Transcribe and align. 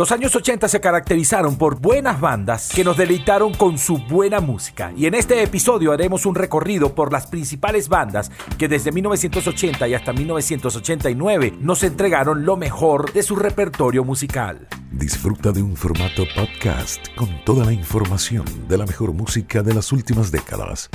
Los 0.00 0.12
años 0.12 0.34
80 0.34 0.66
se 0.66 0.80
caracterizaron 0.80 1.58
por 1.58 1.78
buenas 1.78 2.18
bandas 2.22 2.70
que 2.74 2.84
nos 2.84 2.96
deleitaron 2.96 3.52
con 3.52 3.76
su 3.76 3.98
buena 3.98 4.40
música 4.40 4.94
y 4.96 5.04
en 5.04 5.12
este 5.12 5.42
episodio 5.42 5.92
haremos 5.92 6.24
un 6.24 6.34
recorrido 6.34 6.94
por 6.94 7.12
las 7.12 7.26
principales 7.26 7.90
bandas 7.90 8.30
que 8.56 8.66
desde 8.66 8.92
1980 8.92 9.88
y 9.88 9.92
hasta 9.92 10.14
1989 10.14 11.58
nos 11.60 11.82
entregaron 11.82 12.46
lo 12.46 12.56
mejor 12.56 13.12
de 13.12 13.22
su 13.22 13.36
repertorio 13.36 14.02
musical. 14.02 14.68
Disfruta 14.90 15.52
de 15.52 15.60
un 15.60 15.76
formato 15.76 16.24
podcast 16.34 17.14
con 17.14 17.28
toda 17.44 17.66
la 17.66 17.74
información 17.74 18.46
de 18.68 18.78
la 18.78 18.86
mejor 18.86 19.12
música 19.12 19.62
de 19.62 19.74
las 19.74 19.92
últimas 19.92 20.32
décadas. 20.32 20.88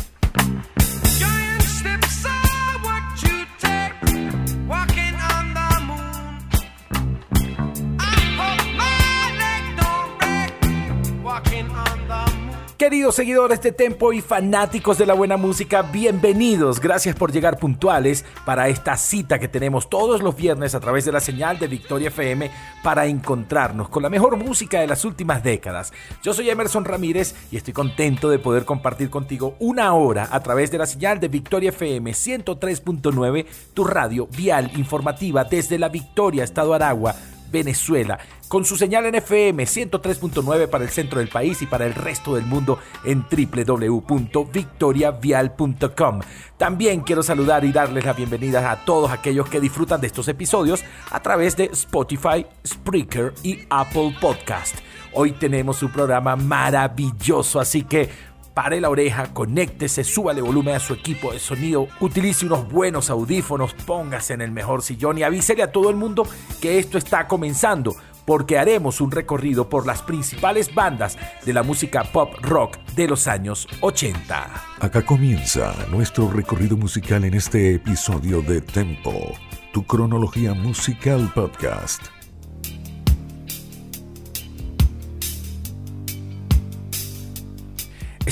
Queridos 12.78 13.16
seguidores 13.16 13.62
de 13.62 13.72
Tempo 13.72 14.12
y 14.12 14.20
fanáticos 14.20 14.98
de 14.98 15.06
la 15.06 15.14
buena 15.14 15.38
música, 15.38 15.82
bienvenidos. 15.82 16.82
Gracias 16.82 17.16
por 17.16 17.32
llegar 17.32 17.58
puntuales 17.58 18.26
para 18.44 18.68
esta 18.68 18.98
cita 18.98 19.40
que 19.40 19.48
tenemos 19.48 19.90
todos 19.90 20.22
los 20.22 20.36
viernes 20.36 20.76
a 20.76 20.82
través 20.82 21.06
de 21.06 21.14
la 21.14 21.22
señal 21.22 21.58
de 21.58 21.70
Victoria 21.70 22.10
FM 22.10 22.52
para 22.84 23.06
encontrarnos 23.06 23.88
con 23.88 24.04
la 24.04 24.10
mejor 24.10 24.36
música 24.36 24.82
de 24.82 24.88
las 24.88 25.06
últimas 25.06 25.42
décadas. 25.42 25.94
Yo 26.22 26.34
soy 26.34 26.50
Emerson 26.50 26.84
Ramírez 26.84 27.34
y 27.50 27.56
estoy 27.56 27.74
contento 27.74 28.30
de 28.30 28.40
poder 28.40 28.66
compartir 28.66 29.10
contigo 29.10 29.56
una 29.60 29.94
hora 29.94 30.28
a 30.30 30.44
través 30.44 30.70
de 30.70 30.78
la 30.78 30.86
señal 30.86 31.22
de 31.22 31.30
Victoria 31.30 31.70
FM 31.70 32.12
103.9, 32.12 33.46
tu 33.74 33.86
radio 33.86 34.28
vial 34.28 34.70
informativa 34.76 35.46
desde 35.46 35.80
la 35.80 35.88
Victoria, 35.88 36.44
Estado 36.44 36.74
Aragua 36.74 37.16
Venezuela, 37.56 38.20
con 38.50 38.66
su 38.66 38.76
señal 38.76 39.06
en 39.06 39.16
FM 39.16 39.64
103.9 39.64 40.68
para 40.68 40.84
el 40.84 40.90
centro 40.90 41.20
del 41.20 41.30
país 41.30 41.62
y 41.62 41.66
para 41.66 41.86
el 41.86 41.94
resto 41.94 42.36
del 42.36 42.46
mundo 42.46 42.80
en 43.06 43.26
www.victoriavial.com. 43.30 46.20
También 46.58 47.00
quiero 47.02 47.24
saludar 47.24 47.64
y 47.64 47.72
darles 47.72 48.04
la 48.04 48.12
bienvenida 48.12 48.72
a 48.72 48.84
todos 48.84 49.10
aquellos 49.12 49.48
que 49.48 49.62
disfrutan 49.62 50.02
de 50.02 50.08
estos 50.08 50.28
episodios 50.28 50.84
a 51.12 51.22
través 51.22 51.56
de 51.56 51.70
Spotify, 51.72 52.46
Spreaker 52.68 53.34
y 53.42 53.60
Apple 53.70 54.18
Podcast. 54.20 54.76
Hoy 55.14 55.32
tenemos 55.32 55.82
un 55.82 55.94
programa 55.94 56.36
maravilloso, 56.36 57.62
así 57.62 57.84
que 57.84 58.10
pare 58.56 58.80
la 58.82 58.90
oreja, 58.90 59.34
conéctese, 59.34 60.04
súbale 60.04 60.42
volumen 60.42 60.76
a 60.76 60.80
su 60.80 60.94
equipo 60.94 61.34
de 61.34 61.40
sonido, 61.40 61.88
utilice 62.00 62.46
unos 62.46 62.68
buenos 62.68 63.10
audífonos, 63.10 63.74
póngase 63.86 64.34
en 64.34 64.42
el 64.42 64.52
mejor 64.52 64.82
sillón 64.82 65.18
y 65.18 65.24
avísele 65.24 65.62
a 65.62 65.72
todo 65.72 65.90
el 65.90 65.98
mundo 65.98 66.26
que 66.62 66.80
esto 66.80 66.98
está 66.98 67.28
comenzando, 67.28 67.96
porque 68.24 68.58
haremos 68.58 69.02
un 69.02 69.12
recorrido 69.12 69.70
por 69.70 69.86
las 69.86 70.02
principales 70.02 70.74
bandas 70.74 71.18
de 71.46 71.54
la 71.54 71.64
música 71.64 72.04
pop 72.06 72.34
rock 72.42 72.78
de 72.96 73.10
los 73.10 73.28
años 73.28 73.68
80. 73.82 74.50
Acá 74.80 75.06
comienza 75.06 75.76
nuestro 75.92 76.32
recorrido 76.32 76.78
musical 76.78 77.26
en 77.26 77.34
este 77.34 77.76
episodio 77.76 78.42
de 78.42 78.62
Tempo, 78.62 79.34
tu 79.74 79.86
cronología 79.86 80.54
musical 80.54 81.30
podcast. 81.36 82.15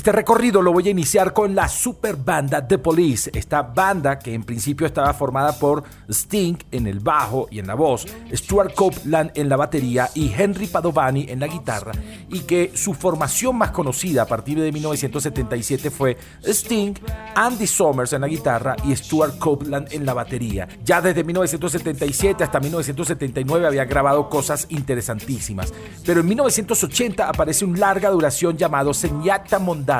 Este 0.04 0.12
recorrido 0.12 0.62
lo 0.62 0.74
voy 0.74 0.86
a 0.90 0.92
iniciar 0.92 1.32
con 1.32 1.56
la 1.56 1.70
super 1.70 2.18
banda 2.18 2.68
The 2.68 2.78
Police, 2.78 3.32
esta 3.34 3.62
banda 3.62 4.20
que 4.20 4.34
en 4.34 4.44
principio 4.44 4.86
estaba 4.86 5.14
formada 5.14 5.58
por 5.58 5.82
Sting 6.10 6.58
en 6.72 6.88
el 6.88 7.00
bajo 7.00 7.48
y 7.50 7.60
en 7.60 7.68
la 7.68 7.76
voz, 7.76 8.06
Stuart 8.34 8.74
Copeland 8.74 9.32
en 9.34 9.48
la 9.48 9.56
batería 9.56 10.10
y 10.14 10.30
Henry 10.38 10.68
Padovani 10.68 11.28
en 11.30 11.40
la 11.40 11.48
guitarra, 11.48 11.94
y 12.28 12.42
que 12.42 12.74
su 12.76 12.94
formación 12.94 13.56
más 13.56 13.72
conocida 13.72 14.24
a 14.24 14.26
partir 14.26 14.60
de 14.60 14.74
1977 14.74 15.90
fue 15.90 16.18
Sting, 16.42 16.96
Andy 17.34 17.66
Summers 17.66 18.12
en 18.12 18.20
la 18.20 18.28
guitarra 18.28 18.76
y 18.84 18.94
Stuart 18.94 19.38
Copeland 19.40 19.88
en 19.94 20.06
la 20.06 20.14
batería. 20.14 20.68
Ya 20.84 21.00
desde 21.00 21.24
1977 21.24 22.44
hasta 22.44 22.60
1979 22.60 23.68
había 23.68 23.86
grabado 23.86 24.30
cosas 24.30 24.66
interesantísimas, 24.68 25.74
pero 26.06 26.20
en 26.20 26.28
1980 26.28 27.30
aparece 27.30 27.64
un 27.64 27.80
larga 27.80 28.10
duración 28.10 28.58
llamado 28.58 28.94
Señata 28.94 29.60
Mondana 29.60 29.93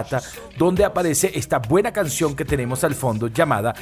donde 0.58 0.86
aparece 0.86 1.32
esta 1.36 1.60
buena 1.60 1.92
canción 1.92 2.36
que 2.36 2.46
tenemos 2.46 2.84
al 2.84 2.96
fondo 2.96 3.28
llamada 3.28 3.74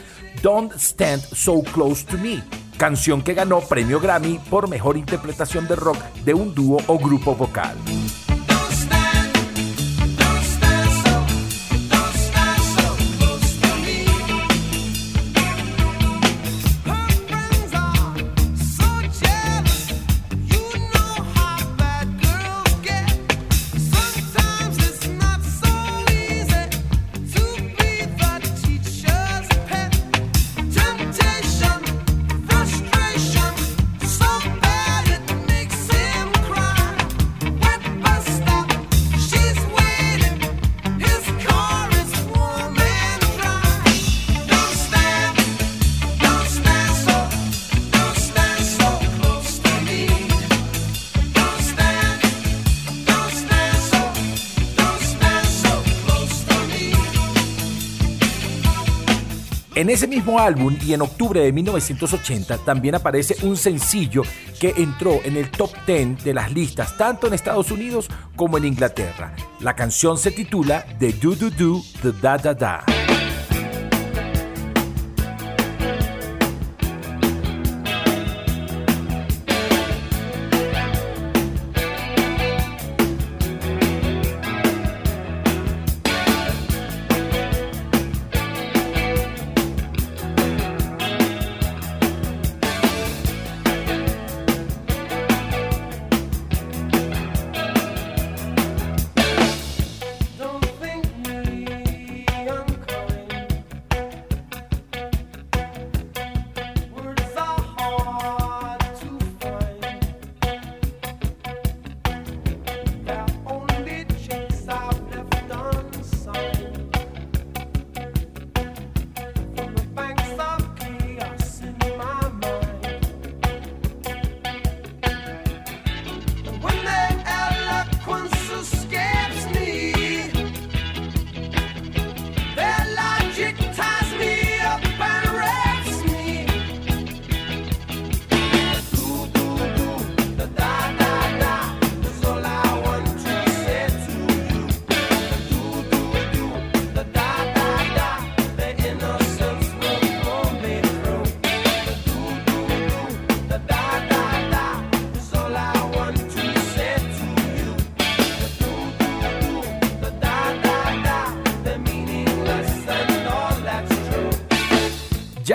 Don't 0.42 0.74
Stand 0.74 1.22
So 1.22 1.62
Close 1.62 2.06
to 2.06 2.18
Me, 2.18 2.44
canción 2.78 3.22
que 3.22 3.34
ganó 3.34 3.62
premio 3.62 4.00
Grammy 4.00 4.40
por 4.50 4.68
mejor 4.68 4.98
interpretación 4.98 5.68
de 5.68 5.76
rock 5.76 6.02
de 6.26 6.34
un 6.34 6.54
dúo 6.54 6.80
o 6.88 6.98
grupo 6.98 7.36
vocal. 7.36 7.76
En 59.82 59.90
ese 59.90 60.06
mismo 60.06 60.38
álbum 60.38 60.78
y 60.86 60.94
en 60.94 61.02
octubre 61.02 61.42
de 61.42 61.52
1980 61.52 62.60
también 62.60 62.94
aparece 62.94 63.36
un 63.44 63.58
sencillo 63.58 64.22
que 64.60 64.76
entró 64.78 65.22
en 65.24 65.38
el 65.38 65.50
top 65.50 65.72
10 65.88 66.24
de 66.24 66.36
las 66.36 66.54
listas 66.54 66.96
tanto 66.98 67.26
en 67.26 67.34
Estados 67.34 67.72
Unidos 67.72 68.08
como 68.36 68.60
en 68.60 68.66
Inglaterra. 68.66 69.34
La 69.60 69.76
canción 69.76 70.20
se 70.20 70.30
titula 70.30 70.86
The 71.00 71.14
Do 71.14 71.32
Do 71.32 71.50
Do 71.50 71.82
The 72.04 72.12
Da 72.22 72.38
Da 72.38 72.54
Da. 72.54 73.01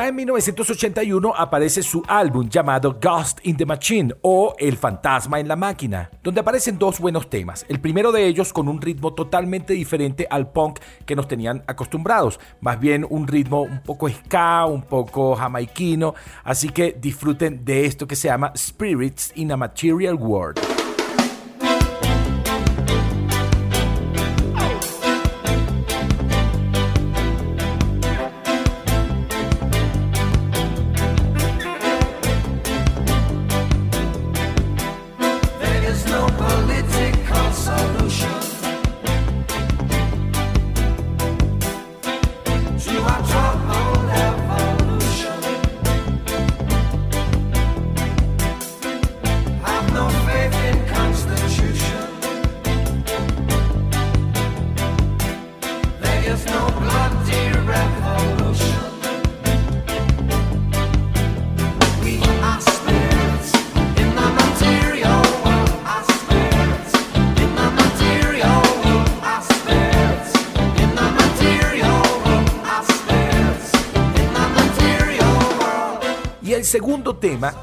En 0.06 0.14
1981 0.14 1.34
aparece 1.36 1.82
su 1.82 2.00
álbum 2.06 2.48
llamado 2.48 2.96
Ghost 3.02 3.40
in 3.42 3.56
the 3.56 3.66
Machine 3.66 4.14
o 4.22 4.54
El 4.56 4.76
Fantasma 4.76 5.40
en 5.40 5.48
la 5.48 5.56
Máquina, 5.56 6.08
donde 6.22 6.42
aparecen 6.42 6.78
dos 6.78 7.00
buenos 7.00 7.28
temas. 7.28 7.66
El 7.68 7.80
primero 7.80 8.12
de 8.12 8.24
ellos 8.24 8.52
con 8.52 8.68
un 8.68 8.80
ritmo 8.80 9.14
totalmente 9.14 9.72
diferente 9.72 10.28
al 10.30 10.52
punk 10.52 10.78
que 11.04 11.16
nos 11.16 11.26
tenían 11.26 11.64
acostumbrados, 11.66 12.38
más 12.60 12.78
bien 12.78 13.04
un 13.10 13.26
ritmo 13.26 13.62
un 13.62 13.82
poco 13.82 14.08
ska, 14.08 14.66
un 14.66 14.82
poco 14.82 15.34
jamaiquino, 15.34 16.14
así 16.44 16.68
que 16.68 16.96
disfruten 17.00 17.64
de 17.64 17.86
esto 17.86 18.06
que 18.06 18.14
se 18.14 18.28
llama 18.28 18.52
Spirits 18.56 19.32
in 19.34 19.50
a 19.50 19.56
Material 19.56 20.14
World. 20.14 20.75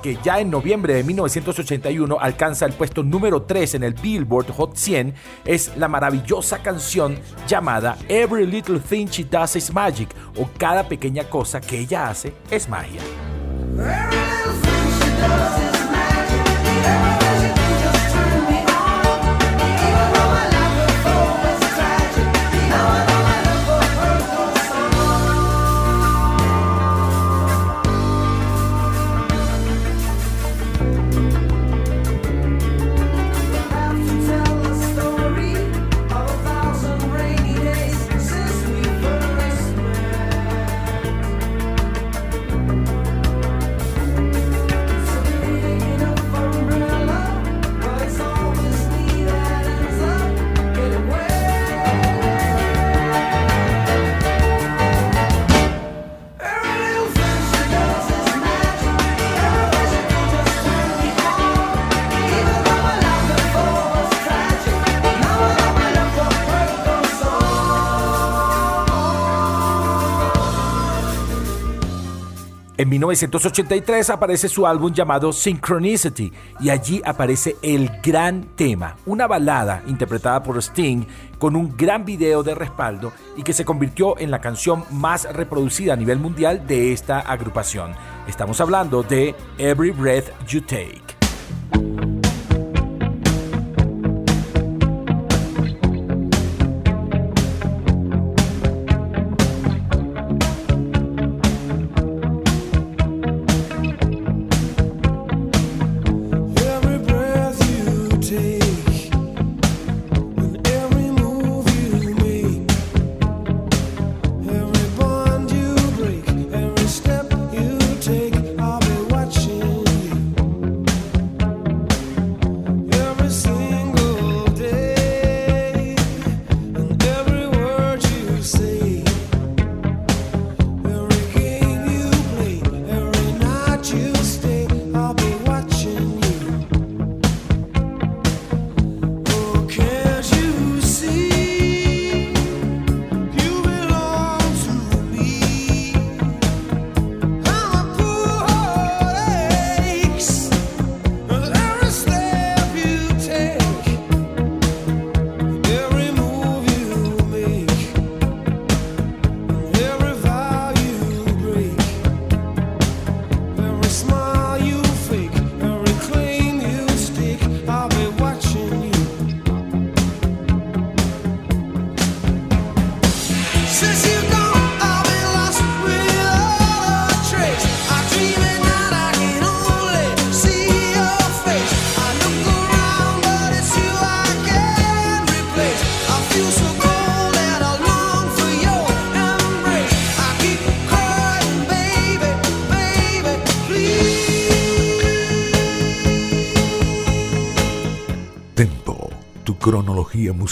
Que 0.02 0.18
ya 0.24 0.40
en 0.40 0.50
noviembre 0.50 0.94
de 0.94 1.04
1981 1.04 2.18
alcanza 2.20 2.66
el 2.66 2.74
puesto 2.74 3.04
número 3.04 3.44
3 3.44 3.76
en 3.76 3.84
el 3.84 3.94
Billboard 3.94 4.52
Hot 4.52 4.76
100, 4.76 5.14
es 5.46 5.76
la 5.78 5.88
maravillosa 5.88 6.62
canción 6.62 7.18
llamada 7.48 7.98
Every 8.08 8.46
Little 8.46 8.80
Thing 8.80 9.08
She 9.08 9.24
Does 9.24 9.56
Is 9.56 9.74
Magic, 9.74 10.10
o 10.38 10.50
Cada 10.58 10.88
pequeña 10.88 11.24
cosa 11.26 11.60
que 11.62 11.80
ella 11.80 12.10
hace 12.10 12.34
es 12.50 12.70
magia. 12.70 13.02
1983 72.94 74.12
aparece 74.12 74.48
su 74.48 74.68
álbum 74.68 74.94
llamado 74.94 75.34
Synchronicity 75.34 76.32
y 76.60 76.70
allí 76.70 77.02
aparece 77.04 77.56
el 77.64 77.90
gran 78.04 78.44
tema, 78.56 78.98
una 79.08 79.26
balada 79.26 79.82
interpretada 79.88 80.44
por 80.44 80.60
Sting 80.60 81.04
con 81.40 81.56
un 81.56 81.76
gran 81.76 82.06
video 82.06 82.44
de 82.44 82.54
respaldo 82.54 83.12
y 83.36 83.42
que 83.42 83.54
se 83.54 83.66
convirtió 83.66 84.20
en 84.20 84.30
la 84.30 84.42
canción 84.42 84.84
más 84.92 85.28
reproducida 85.34 85.94
a 85.94 85.98
nivel 85.98 86.20
mundial 86.20 86.68
de 86.68 86.94
esta 86.94 87.20
agrupación. 87.20 87.94
Estamos 88.28 88.62
hablando 88.62 89.02
de 89.02 89.34
Every 89.58 89.90
Breath 89.90 90.30
You 90.48 90.62
Take. 90.62 92.03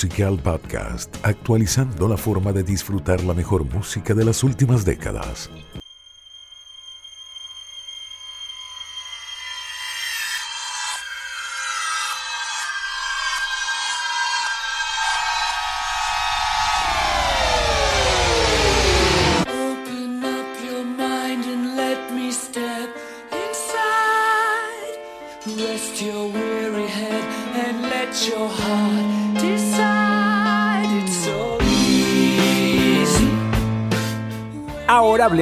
Musical 0.04 0.40
Podcast, 0.40 1.16
actualizando 1.22 2.08
la 2.08 2.18
forma 2.18 2.52
de 2.52 2.64
disfrutar 2.64 3.24
la 3.24 3.36
mejor 3.36 3.66
música 3.66 4.16
de 4.16 4.26
las 4.26 4.44
últimas 4.44 4.84
décadas. 4.84 5.52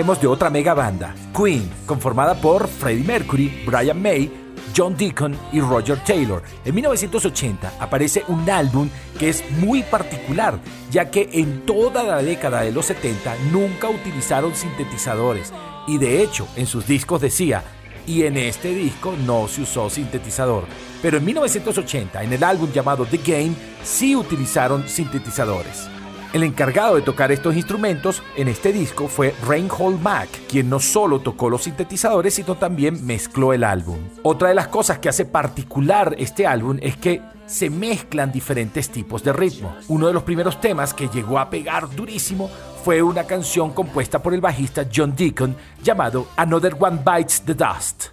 De 0.09 0.25
otra 0.25 0.49
mega 0.49 0.73
banda, 0.73 1.13
Queen, 1.37 1.69
conformada 1.85 2.33
por 2.33 2.67
Freddie 2.67 3.03
Mercury, 3.03 3.63
Brian 3.63 4.01
May, 4.01 4.29
John 4.75 4.97
Deacon 4.97 5.37
y 5.53 5.61
Roger 5.61 6.03
Taylor. 6.03 6.41
En 6.65 6.73
1980 6.73 7.73
aparece 7.79 8.23
un 8.27 8.49
álbum 8.49 8.89
que 9.19 9.29
es 9.29 9.43
muy 9.59 9.83
particular, 9.83 10.59
ya 10.89 11.11
que 11.11 11.29
en 11.31 11.63
toda 11.63 12.03
la 12.03 12.23
década 12.23 12.61
de 12.61 12.71
los 12.71 12.87
70 12.87 13.35
nunca 13.51 13.87
utilizaron 13.87 14.55
sintetizadores 14.55 15.53
y 15.87 15.99
de 15.99 16.23
hecho 16.23 16.47
en 16.55 16.65
sus 16.65 16.87
discos 16.87 17.21
decía, 17.21 17.63
y 18.07 18.23
en 18.23 18.35
este 18.35 18.73
disco 18.73 19.13
no 19.27 19.47
se 19.47 19.61
usó 19.61 19.91
sintetizador. 19.91 20.65
Pero 21.03 21.19
en 21.19 21.25
1980, 21.25 22.23
en 22.23 22.33
el 22.33 22.43
álbum 22.43 22.71
llamado 22.71 23.05
The 23.05 23.17
Game, 23.17 23.53
sí 23.83 24.15
utilizaron 24.15 24.89
sintetizadores. 24.89 25.87
El 26.31 26.43
encargado 26.43 26.95
de 26.95 27.01
tocar 27.01 27.31
estos 27.31 27.55
instrumentos 27.55 28.21
en 28.35 28.49
este 28.49 28.71
disco 28.71 29.07
fue 29.07 29.33
Reinhold 29.47 29.99
Mack, 29.99 30.29
quien 30.47 30.69
no 30.69 30.79
solo 30.79 31.21
tocó 31.21 31.49
los 31.49 31.63
sintetizadores, 31.63 32.35
sino 32.35 32.53
también 32.53 33.03
mezcló 33.03 33.51
el 33.51 33.63
álbum. 33.63 33.97
Otra 34.21 34.49
de 34.49 34.53
las 34.53 34.67
cosas 34.67 34.99
que 34.99 35.09
hace 35.09 35.25
particular 35.25 36.15
este 36.19 36.45
álbum 36.45 36.77
es 36.81 36.97
que 36.97 37.19
se 37.47 37.71
mezclan 37.71 38.31
diferentes 38.31 38.89
tipos 38.89 39.23
de 39.23 39.33
ritmo. 39.33 39.75
Uno 39.87 40.05
de 40.05 40.13
los 40.13 40.21
primeros 40.21 40.61
temas 40.61 40.93
que 40.93 41.07
llegó 41.07 41.39
a 41.39 41.49
pegar 41.49 41.89
durísimo 41.89 42.47
fue 42.83 43.01
una 43.01 43.23
canción 43.23 43.71
compuesta 43.71 44.21
por 44.21 44.35
el 44.35 44.39
bajista 44.39 44.85
John 44.95 45.15
Deacon 45.15 45.55
llamado 45.81 46.27
Another 46.37 46.75
One 46.79 46.99
Bites 47.03 47.41
the 47.41 47.55
Dust. 47.55 48.09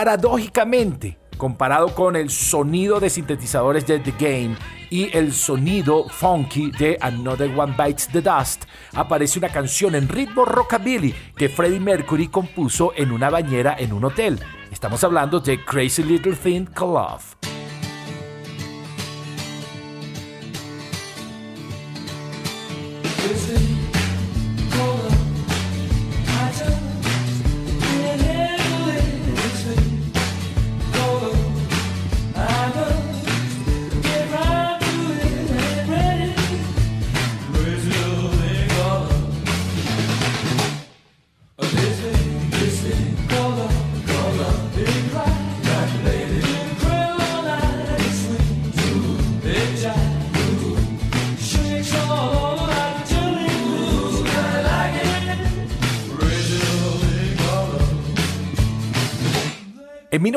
Paradójicamente, 0.00 1.18
comparado 1.36 1.94
con 1.94 2.16
el 2.16 2.30
sonido 2.30 3.00
de 3.00 3.10
sintetizadores 3.10 3.86
de 3.86 3.98
The 3.98 4.12
Game 4.12 4.56
y 4.88 5.14
el 5.14 5.34
sonido 5.34 6.08
funky 6.08 6.70
de 6.70 6.96
Another 7.02 7.52
One 7.54 7.74
Bites 7.76 8.08
the 8.08 8.22
Dust, 8.22 8.64
aparece 8.94 9.38
una 9.38 9.50
canción 9.50 9.94
en 9.94 10.08
ritmo 10.08 10.46
rockabilly 10.46 11.14
que 11.36 11.50
Freddie 11.50 11.80
Mercury 11.80 12.28
compuso 12.28 12.94
en 12.96 13.12
una 13.12 13.28
bañera 13.28 13.76
en 13.78 13.92
un 13.92 14.06
hotel. 14.06 14.40
Estamos 14.72 15.04
hablando 15.04 15.38
de 15.38 15.62
Crazy 15.62 16.02
Little 16.02 16.34
Thing 16.34 16.64
Called 16.64 16.94
Love. 16.94 17.49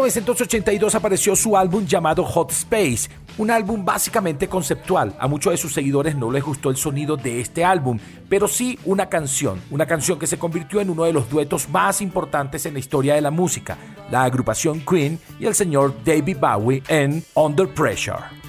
1982 0.03 0.95
apareció 0.95 1.33
su 1.33 1.55
álbum 1.55 1.85
llamado 1.85 2.25
Hot 2.25 2.51
Space, 2.51 3.09
un 3.37 3.49
álbum 3.49 3.85
básicamente 3.85 4.49
conceptual. 4.49 5.15
A 5.17 5.29
muchos 5.29 5.51
de 5.51 5.57
sus 5.57 5.73
seguidores 5.73 6.13
no 6.17 6.29
les 6.29 6.43
gustó 6.43 6.69
el 6.69 6.75
sonido 6.75 7.15
de 7.15 7.39
este 7.39 7.63
álbum, 7.63 7.97
pero 8.27 8.49
sí 8.49 8.77
una 8.83 9.07
canción, 9.07 9.61
una 9.71 9.85
canción 9.85 10.19
que 10.19 10.27
se 10.27 10.37
convirtió 10.37 10.81
en 10.81 10.89
uno 10.89 11.05
de 11.05 11.13
los 11.13 11.29
duetos 11.29 11.69
más 11.69 12.01
importantes 12.01 12.65
en 12.65 12.73
la 12.73 12.79
historia 12.79 13.15
de 13.15 13.21
la 13.21 13.31
música, 13.31 13.77
la 14.11 14.23
agrupación 14.23 14.81
Queen 14.81 15.17
y 15.39 15.45
el 15.45 15.55
señor 15.55 15.93
David 16.03 16.37
Bowie 16.37 16.83
en 16.89 17.23
Under 17.35 17.73
Pressure. 17.73 18.42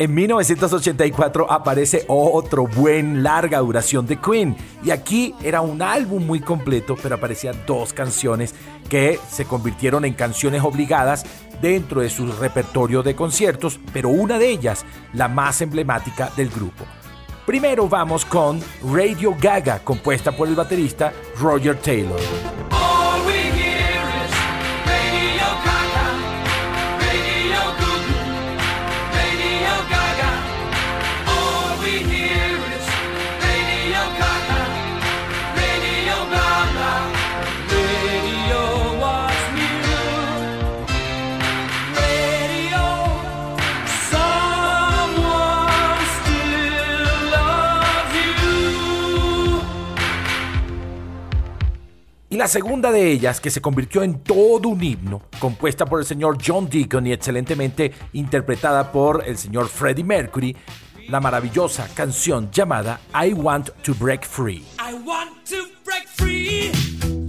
En 0.00 0.14
1984 0.14 1.52
aparece 1.52 2.06
otro 2.08 2.66
buen 2.66 3.22
larga 3.22 3.58
duración 3.58 4.06
de 4.06 4.16
Queen 4.16 4.56
y 4.82 4.92
aquí 4.92 5.34
era 5.42 5.60
un 5.60 5.82
álbum 5.82 6.26
muy 6.26 6.40
completo 6.40 6.96
pero 7.02 7.16
aparecían 7.16 7.54
dos 7.66 7.92
canciones 7.92 8.54
que 8.88 9.20
se 9.28 9.44
convirtieron 9.44 10.06
en 10.06 10.14
canciones 10.14 10.62
obligadas 10.64 11.26
dentro 11.60 12.00
de 12.00 12.08
su 12.08 12.32
repertorio 12.32 13.02
de 13.02 13.14
conciertos, 13.14 13.78
pero 13.92 14.08
una 14.08 14.38
de 14.38 14.48
ellas 14.48 14.86
la 15.12 15.28
más 15.28 15.60
emblemática 15.60 16.30
del 16.34 16.48
grupo. 16.48 16.86
Primero 17.44 17.86
vamos 17.86 18.24
con 18.24 18.58
Radio 18.90 19.36
Gaga, 19.38 19.80
compuesta 19.80 20.32
por 20.32 20.48
el 20.48 20.54
baterista 20.54 21.12
Roger 21.38 21.76
Taylor. 21.76 22.20
La 52.40 52.48
segunda 52.48 52.90
de 52.90 53.12
ellas, 53.12 53.38
que 53.38 53.50
se 53.50 53.60
convirtió 53.60 54.02
en 54.02 54.20
todo 54.20 54.70
un 54.70 54.82
himno, 54.82 55.20
compuesta 55.38 55.84
por 55.84 56.00
el 56.00 56.06
señor 56.06 56.38
John 56.42 56.70
Deacon 56.70 57.06
y 57.06 57.12
excelentemente 57.12 57.92
interpretada 58.14 58.90
por 58.90 59.22
el 59.26 59.36
señor 59.36 59.68
Freddie 59.68 60.04
Mercury, 60.04 60.56
la 61.10 61.20
maravillosa 61.20 61.86
canción 61.92 62.50
llamada 62.50 62.98
I 63.12 63.34
Want 63.34 63.68
to 63.82 63.92
Break 63.94 64.24
Free. 64.24 64.64
I 64.78 64.94
want 65.04 65.44
to 65.50 65.66
break 65.84 66.08
free. 66.08 67.19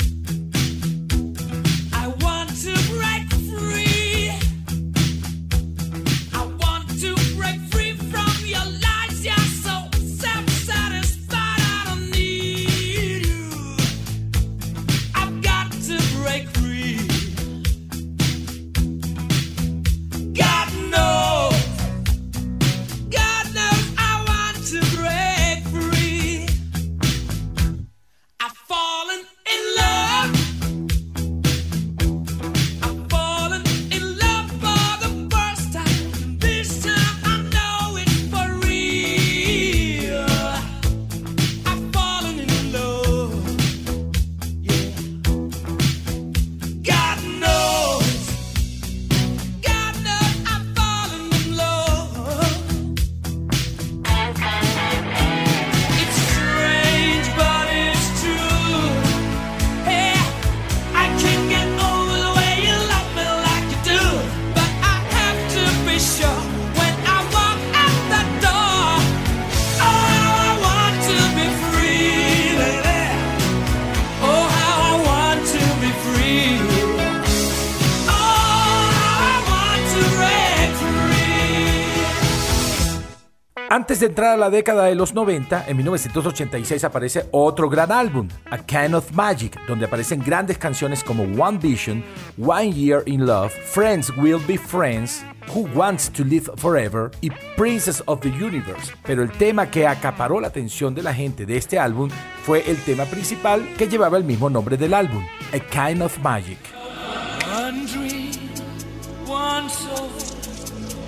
De 84.02 84.08
entrar 84.08 84.34
a 84.34 84.38
la 84.38 84.50
década 84.50 84.86
de 84.86 84.96
los 84.96 85.14
90, 85.14 85.66
en 85.68 85.78
1986 85.78 86.84
aparece 86.84 87.28
otro 87.32 87.70
gran 87.70 87.92
álbum, 87.92 88.28
A 88.50 88.58
Can 88.58 88.96
of 88.96 89.12
Magic, 89.12 89.60
donde 89.68 89.86
aparecen 89.86 90.20
grandes 90.20 90.58
canciones 90.58 91.04
como 91.04 91.24
One 91.24 91.60
Vision, 91.60 92.04
One 92.44 92.74
Year 92.74 93.04
in 93.06 93.28
Love, 93.28 93.52
Friends 93.52 94.12
Will 94.18 94.40
Be 94.48 94.58
Friends, 94.58 95.24
Who 95.54 95.68
Wants 95.76 96.10
to 96.14 96.24
Live 96.24 96.52
Forever 96.58 97.12
y 97.22 97.30
Princess 97.56 98.02
of 98.08 98.22
the 98.22 98.30
Universe. 98.30 98.92
Pero 99.04 99.22
el 99.22 99.32
tema 99.32 99.70
que 99.70 99.86
acaparó 99.86 100.42
la 100.42 100.48
atención 100.48 100.96
de 100.96 101.04
la 101.04 101.14
gente 101.14 101.46
de 101.46 101.58
este 101.58 101.78
álbum 101.78 102.10
fue 102.44 102.64
el 102.70 102.78
tema 102.78 103.06
principal 103.06 103.68
que 103.78 103.88
llevaba 103.88 104.18
el 104.18 104.24
mismo 104.24 104.50
nombre 104.50 104.78
del 104.78 104.96
álbum, 104.96 105.24
A 105.54 105.60
Kind 105.60 106.02
of 106.02 106.18
Magic. 106.20 106.58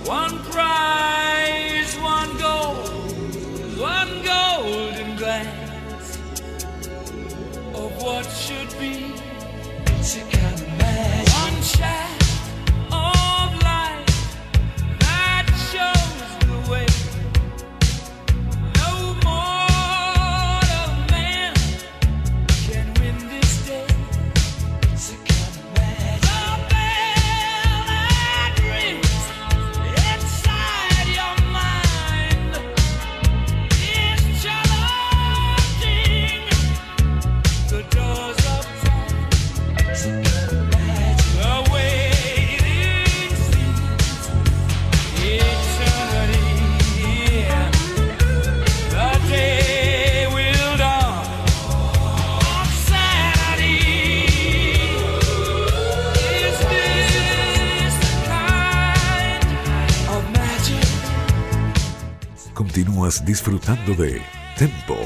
One 0.05 0.37
prize, 0.51 1.95
one 1.99 2.37
gold, 2.37 2.89
one 3.79 4.21
golden 4.23 5.15
glance 5.15 6.17
of 7.73 8.03
what 8.03 8.25
should 8.25 8.69
be. 8.79 9.13
It's 9.97 10.17
a 10.17 10.21
kind 10.21 10.61
of 10.61 10.67
magic. 10.77 11.33
One 11.33 11.61
shot. 11.63 12.13
Disfrutando 63.21 63.93
de 63.93 64.21
Tempo, 64.57 64.97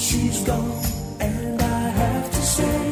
she's 0.00 0.42
gone, 0.44 0.82
and 1.20 1.60
I 1.60 1.88
have 1.90 2.30
to 2.30 2.42
say. 2.42 2.89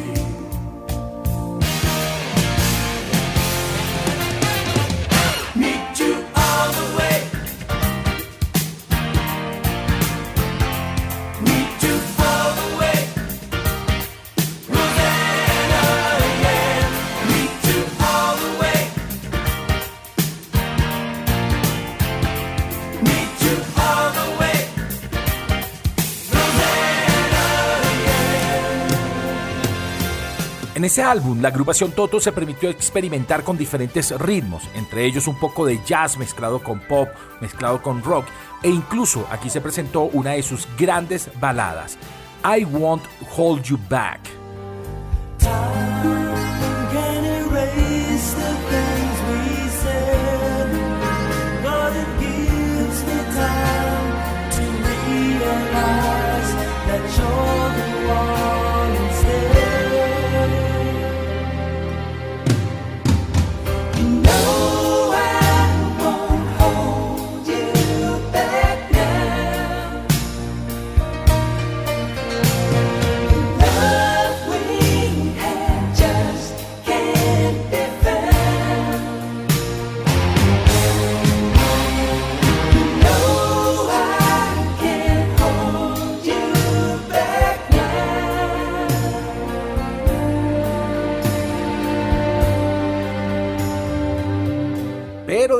Ese 30.89 31.03
álbum, 31.03 31.39
la 31.39 31.49
agrupación 31.49 31.91
Toto 31.91 32.19
se 32.19 32.31
permitió 32.31 32.67
experimentar 32.67 33.43
con 33.43 33.59
diferentes 33.59 34.09
ritmos, 34.19 34.63
entre 34.73 35.05
ellos 35.05 35.27
un 35.27 35.39
poco 35.39 35.63
de 35.63 35.79
jazz 35.85 36.17
mezclado 36.17 36.63
con 36.63 36.79
pop, 36.79 37.09
mezclado 37.41 37.79
con 37.83 38.01
rock, 38.01 38.25
e 38.63 38.69
incluso 38.69 39.27
aquí 39.29 39.51
se 39.51 39.61
presentó 39.61 40.05
una 40.05 40.31
de 40.31 40.41
sus 40.41 40.67
grandes 40.79 41.29
baladas, 41.39 41.99
I 42.43 42.65
Won't 42.65 43.03
Hold 43.37 43.65
You 43.65 43.79
Back. 43.87 44.19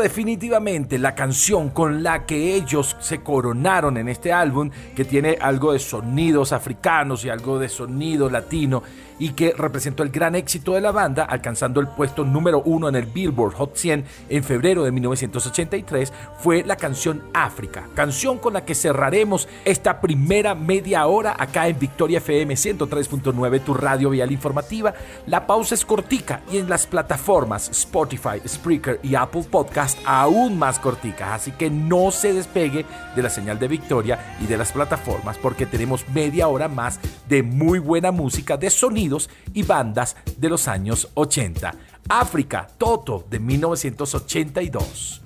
Definitivamente 0.09 0.97
la 0.97 1.13
canción 1.13 1.69
con 1.69 2.01
la 2.01 2.25
que 2.25 2.55
ellos 2.55 2.97
se 2.99 3.19
coronaron 3.19 3.95
en 3.95 4.09
este 4.09 4.33
álbum, 4.33 4.71
que 4.95 5.05
tiene 5.05 5.37
algo 5.39 5.71
de 5.71 5.77
sonidos 5.77 6.51
africanos 6.51 7.23
y 7.23 7.29
algo 7.29 7.59
de 7.59 7.69
sonido 7.69 8.27
latino, 8.27 8.81
y 9.19 9.31
que 9.31 9.53
representó 9.55 10.01
el 10.01 10.09
gran 10.09 10.35
éxito 10.35 10.73
de 10.73 10.81
la 10.81 10.91
banda, 10.91 11.25
alcanzando 11.25 11.79
el 11.79 11.87
puesto 11.87 12.23
número 12.23 12.61
uno 12.65 12.89
en 12.89 12.95
el 12.95 13.05
Billboard 13.05 13.53
Hot 13.55 13.75
100 13.75 14.05
en 14.29 14.43
febrero 14.43 14.83
de 14.83 14.91
1983, 14.91 16.11
fue 16.39 16.63
la 16.63 16.77
canción 16.77 17.23
África, 17.33 17.87
canción 17.93 18.39
con 18.39 18.53
la 18.53 18.65
que 18.65 18.75
cerraremos 18.75 19.47
esta 19.65 19.99
primera 19.99 20.55
media 20.55 21.05
hora 21.05 21.35
acá 21.37 21.67
en 21.67 21.77
Victoria 21.77 22.19
FM 22.19 22.53
103.9, 22.53 23.63
tu 23.63 23.73
radio 23.73 24.09
vial 24.09 24.31
informativa. 24.31 24.93
La 25.27 25.45
pausa 25.45 25.75
es 25.75 25.85
cortica 25.85 26.41
y 26.51 26.57
en 26.57 26.69
las 26.69 26.87
plataformas 26.87 27.69
Spotify, 27.69 28.41
Spreaker 28.47 28.99
y 29.03 29.15
Apple 29.15 29.45
Podcast 29.49 29.99
aún 30.05 30.57
más 30.57 30.79
cortica, 30.79 31.35
así 31.35 31.51
que 31.51 31.69
no 31.69 32.11
se 32.11 32.33
despegue 32.33 32.85
de 33.15 33.21
la 33.21 33.29
señal 33.29 33.59
de 33.59 33.67
Victoria 33.67 34.37
y 34.41 34.45
de 34.45 34.57
las 34.57 34.71
plataformas 34.71 35.37
porque 35.37 35.65
tenemos 35.65 36.07
media 36.09 36.47
hora 36.47 36.67
más 36.67 36.99
de 37.27 37.43
muy 37.43 37.79
buena 37.79 38.11
música 38.11 38.55
de 38.55 38.69
sonido 38.69 39.08
y 39.53 39.63
bandas 39.63 40.15
de 40.37 40.49
los 40.49 40.67
años 40.67 41.09
80. 41.13 41.73
África, 42.09 42.67
Toto 42.77 43.25
de 43.29 43.39
1982. 43.39 45.21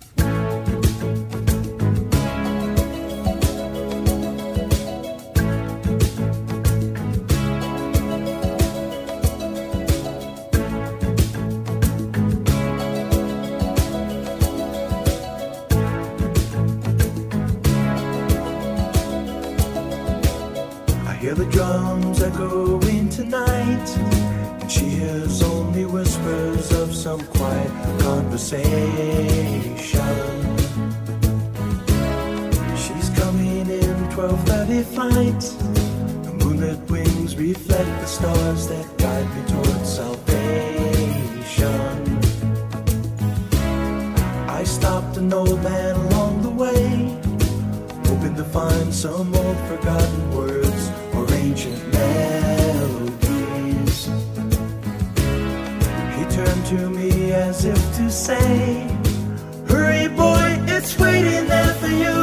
Conversation. 28.54 30.46
She's 32.78 33.10
coming 33.20 33.68
in 33.70 34.10
12:30 34.10 34.84
flight. 34.84 35.42
The 36.24 36.32
moonlit 36.39 36.80
wings 36.89 37.36
reflect 37.36 38.02
the 38.02 38.08
stars 38.08 38.68
that 38.68 38.86
guide 38.98 39.30
me 39.36 39.42
towards 39.48 39.89
salvation. 40.00 40.30
I 44.48 44.63
stopped 44.63 45.18
an 45.18 45.34
old 45.34 45.62
man 45.63 45.96
along 45.96 46.42
the 46.44 46.54
way, 46.63 47.20
hoping 48.08 48.36
to 48.36 48.44
find 48.44 48.94
some 48.94 49.34
old 49.36 49.58
forgotten 49.70 50.24
words 50.38 50.92
or 51.16 51.26
ancient 51.34 51.82
melodies. 51.94 53.30
He 56.18 56.24
turned 56.38 56.66
to 56.74 56.89
me 56.89 57.03
as 57.65 57.78
if 57.78 57.95
to 57.97 58.10
say, 58.10 58.88
Hurry, 59.67 60.08
boy, 60.10 60.60
it's 60.67 60.97
waiting 60.99 61.47
there 61.47 61.73
for 61.76 61.88
you. 61.88 62.23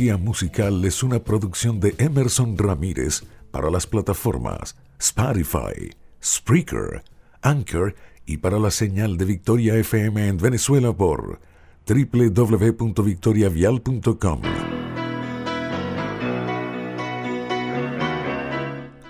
Cronología 0.00 0.16
musical 0.16 0.82
es 0.86 1.02
una 1.02 1.18
producción 1.18 1.78
de 1.78 1.94
Emerson 1.98 2.56
Ramírez 2.56 3.22
para 3.50 3.70
las 3.70 3.86
plataformas 3.86 4.74
Spotify, 4.98 5.90
Spreaker, 6.22 7.04
Anchor 7.42 7.94
y 8.24 8.38
para 8.38 8.58
la 8.58 8.70
señal 8.70 9.18
de 9.18 9.26
Victoria 9.26 9.76
FM 9.76 10.28
en 10.28 10.38
Venezuela 10.38 10.94
por 10.94 11.38
www.victoriavial.com. 11.86 14.40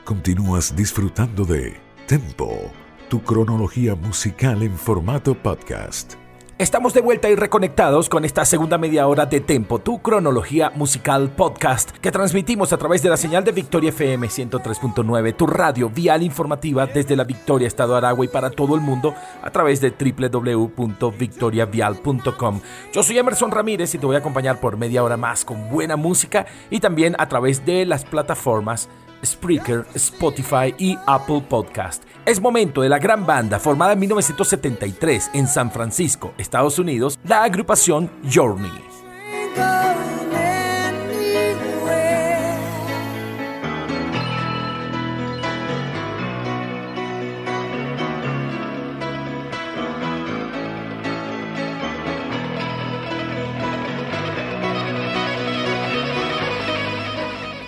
Continúas 0.05 0.75
disfrutando 0.75 1.45
de 1.45 1.75
Tempo, 2.09 2.73
tu 3.09 3.23
cronología 3.23 3.95
musical 3.95 4.65
en 4.65 4.77
formato 4.77 5.41
podcast. 5.41 6.15
Estamos 6.61 6.93
de 6.93 7.01
vuelta 7.01 7.31
y 7.31 7.37
reconectados 7.37 8.11
con 8.11 8.27
esta 8.27 8.45
segunda 8.45 8.77
media 8.77 9.07
hora 9.07 9.25
de 9.25 9.41
Tempo, 9.41 9.79
tu 9.79 10.03
cronología 10.03 10.71
musical 10.75 11.31
podcast 11.31 11.91
que 11.91 12.13
transmitimos 12.13 12.75
a 12.75 12.77
través 12.77 13.03
de 13.03 13.09
la 13.09 13.17
señal 13.17 13.45
de 13.45 13.53
Victoria 13.53 13.89
FM 13.89 14.27
103.9, 14.27 15.35
tu 15.35 15.47
radio 15.47 15.89
vial 15.89 16.23
informativa 16.23 16.87
desde 16.87 17.17
la 17.17 17.25
Victoria, 17.25 17.67
Estado 17.67 17.97
Aragua 17.97 18.27
y 18.27 18.29
para 18.29 18.51
todo 18.51 18.75
el 18.75 18.83
mundo 18.83 19.15
a 19.41 19.51
través 19.51 19.81
de 19.81 19.95
www.victoriavial.com. 19.99 22.61
Yo 22.93 23.03
soy 23.03 23.17
Emerson 23.17 23.53
Ramírez 23.53 23.95
y 23.95 23.99
te 23.99 24.05
voy 24.05 24.17
a 24.17 24.19
acompañar 24.19 24.61
por 24.61 24.77
media 24.77 25.03
hora 25.03 25.17
más 25.17 25.47
con 25.47 25.71
buena 25.71 25.97
música 25.97 26.45
y 26.69 26.81
también 26.81 27.17
a 27.19 27.27
través 27.27 27.65
de 27.65 27.87
las 27.87 28.05
plataformas 28.05 28.91
Spreaker, 29.25 29.87
Spotify 29.95 30.75
y 30.79 30.97
Apple 31.07 31.45
Podcast. 31.49 32.05
Es 32.25 32.41
momento 32.41 32.83
de 32.83 32.89
la 32.89 32.99
gran 32.99 33.27
banda 33.27 33.59
formada 33.59 33.93
en 33.93 34.01
1973 34.01 35.31
en 35.35 35.47
San 35.47 35.71
Francisco, 35.71 36.35
Estados 36.39 36.79
Unidos, 36.79 37.19
la 37.25 37.43
agrupación 37.43 38.11
Journey. 38.33 38.71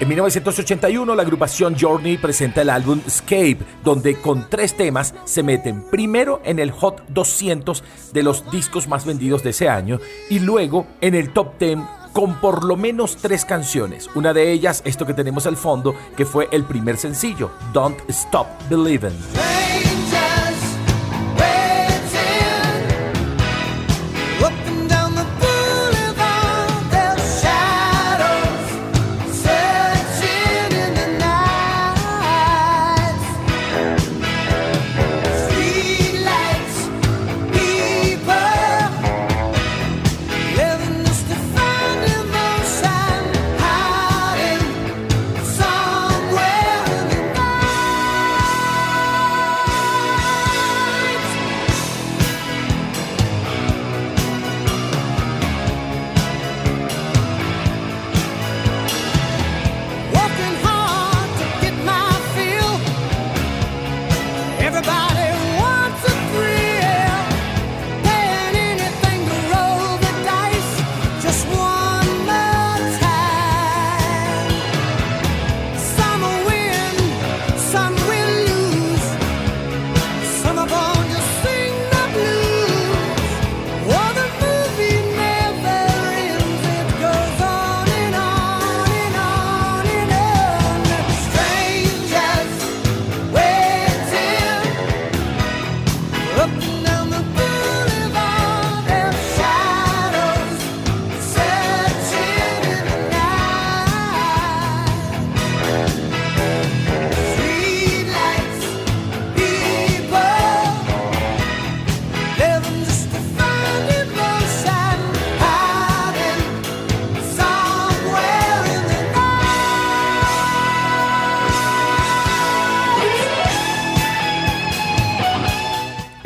En 0.02 0.08
1981 0.08 1.14
la 1.14 1.22
agrupación 1.22 1.76
Journey 1.80 2.18
presenta 2.18 2.62
el 2.62 2.70
álbum 2.70 3.00
Escape, 3.06 3.58
donde 3.84 4.16
con 4.16 4.50
tres 4.50 4.76
temas 4.76 5.14
se 5.26 5.44
meten 5.44 5.84
primero 5.84 6.40
en 6.44 6.58
el 6.58 6.72
Hot 6.72 7.04
200 7.06 7.84
de 8.12 8.22
los 8.24 8.50
discos 8.50 8.88
más 8.88 9.06
vendidos 9.06 9.44
de 9.44 9.50
ese 9.50 9.68
año 9.68 10.00
y 10.28 10.40
luego 10.40 10.88
en 11.00 11.14
el 11.14 11.32
Top 11.32 11.56
10 11.56 11.78
con 12.12 12.40
por 12.40 12.64
lo 12.64 12.76
menos 12.76 13.16
tres 13.18 13.44
canciones. 13.44 14.10
Una 14.16 14.34
de 14.34 14.50
ellas, 14.50 14.82
esto 14.84 15.06
que 15.06 15.14
tenemos 15.14 15.46
al 15.46 15.56
fondo, 15.56 15.94
que 16.16 16.26
fue 16.26 16.48
el 16.50 16.64
primer 16.64 16.96
sencillo, 16.96 17.52
Don't 17.72 18.00
Stop 18.08 18.48
Believing. 18.68 19.91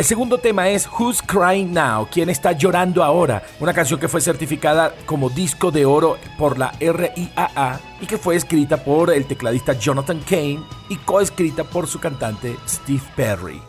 Segundo 0.07 0.39
tema 0.39 0.69
es 0.69 0.89
Who's 0.89 1.21
Crying 1.21 1.73
Now? 1.73 2.07
¿Quién 2.11 2.31
está 2.31 2.53
llorando 2.53 3.03
ahora? 3.03 3.43
Una 3.59 3.75
canción 3.75 3.99
que 3.99 4.07
fue 4.07 4.21
certificada 4.21 4.95
como 5.05 5.31
disco 5.31 5.73
de 5.73 5.85
oro 5.85 6.17
por 6.39 6.59
la 6.59 6.71
RIAA 6.79 7.81
y 8.01 8.07
que 8.07 8.17
fue 8.17 8.37
escrita 8.37 8.77
por 8.85 9.13
el 9.13 9.27
tecladista 9.27 9.73
Jonathan 9.73 10.21
Kane 10.21 10.63
y 10.89 10.97
coescrita 10.97 11.65
por 11.65 11.89
su 11.89 11.99
cantante 11.99 12.57
Steve 12.69 13.03
Perry. 13.17 13.61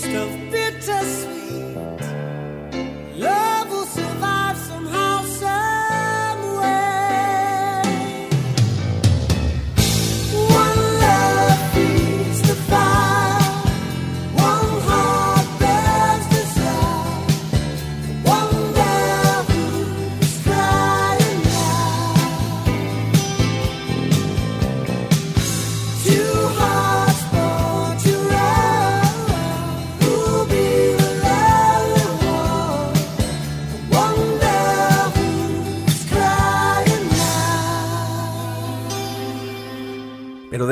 Taste 0.00 0.16
of 0.16 0.49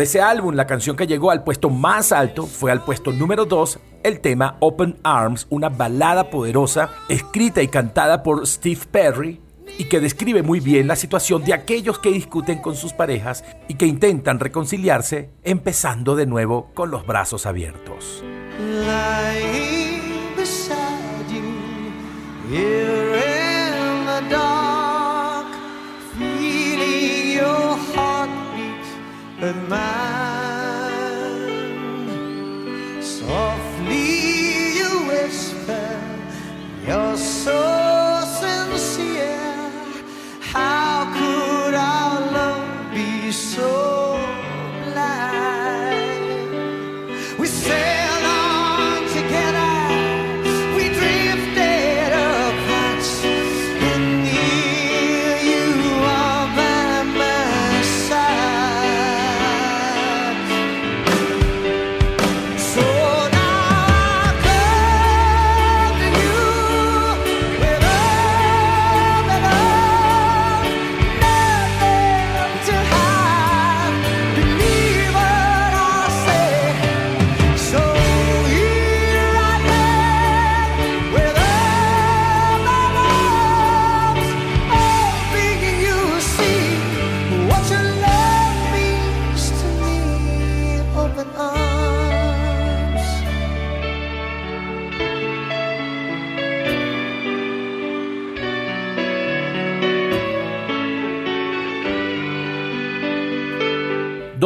ese 0.09 0.23
álbum, 0.23 0.55
la 0.55 0.67
canción 0.67 0.97
que 0.97 1.07
llegó 1.07 1.31
al 1.31 1.45
puesto 1.45 1.69
más 1.69 2.13
alto 2.13 2.47
fue 2.47 2.73
al 2.73 2.83
puesto 2.83 3.13
número 3.13 3.45
2, 3.45 3.79
el 4.05 4.21
tema 4.21 4.57
Open 4.61 4.97
Arms, 5.03 5.47
una 5.51 5.69
balada 5.69 6.31
poderosa 6.31 6.89
escrita 7.11 7.61
y 7.61 7.69
cantada 7.69 8.23
por 8.23 8.47
Steve 8.47 8.81
Perry 8.91 9.39
y 9.77 9.85
que 9.85 10.01
describe 10.01 10.43
muy 10.43 10.61
bien 10.61 10.89
la 10.89 10.97
situación 10.97 11.45
de 11.45 11.53
aquellos 11.53 11.99
que 11.99 12.11
discuten 12.11 12.63
con 12.63 12.75
sus 12.75 12.95
parejas 12.95 13.45
y 13.69 13.75
que 13.75 13.85
intentan 13.85 14.41
reconciliarse 14.41 15.29
empezando 15.45 16.17
de 16.17 16.25
nuevo 16.25 16.71
con 16.73 16.91
los 16.91 17.07
brazos 17.07 17.45
abiertos. 17.45 18.25
at 29.41 29.69
man 29.69 30.19
Softly 33.01 34.77
you 34.79 35.07
whisper, 35.07 36.01
You're 36.87 37.17
so 37.17 38.23
sincere. 38.41 39.71
How 40.41 41.05
could 41.19 41.75
our 41.75 42.21
love 42.33 42.95
be 42.95 43.31
so? 43.31 43.88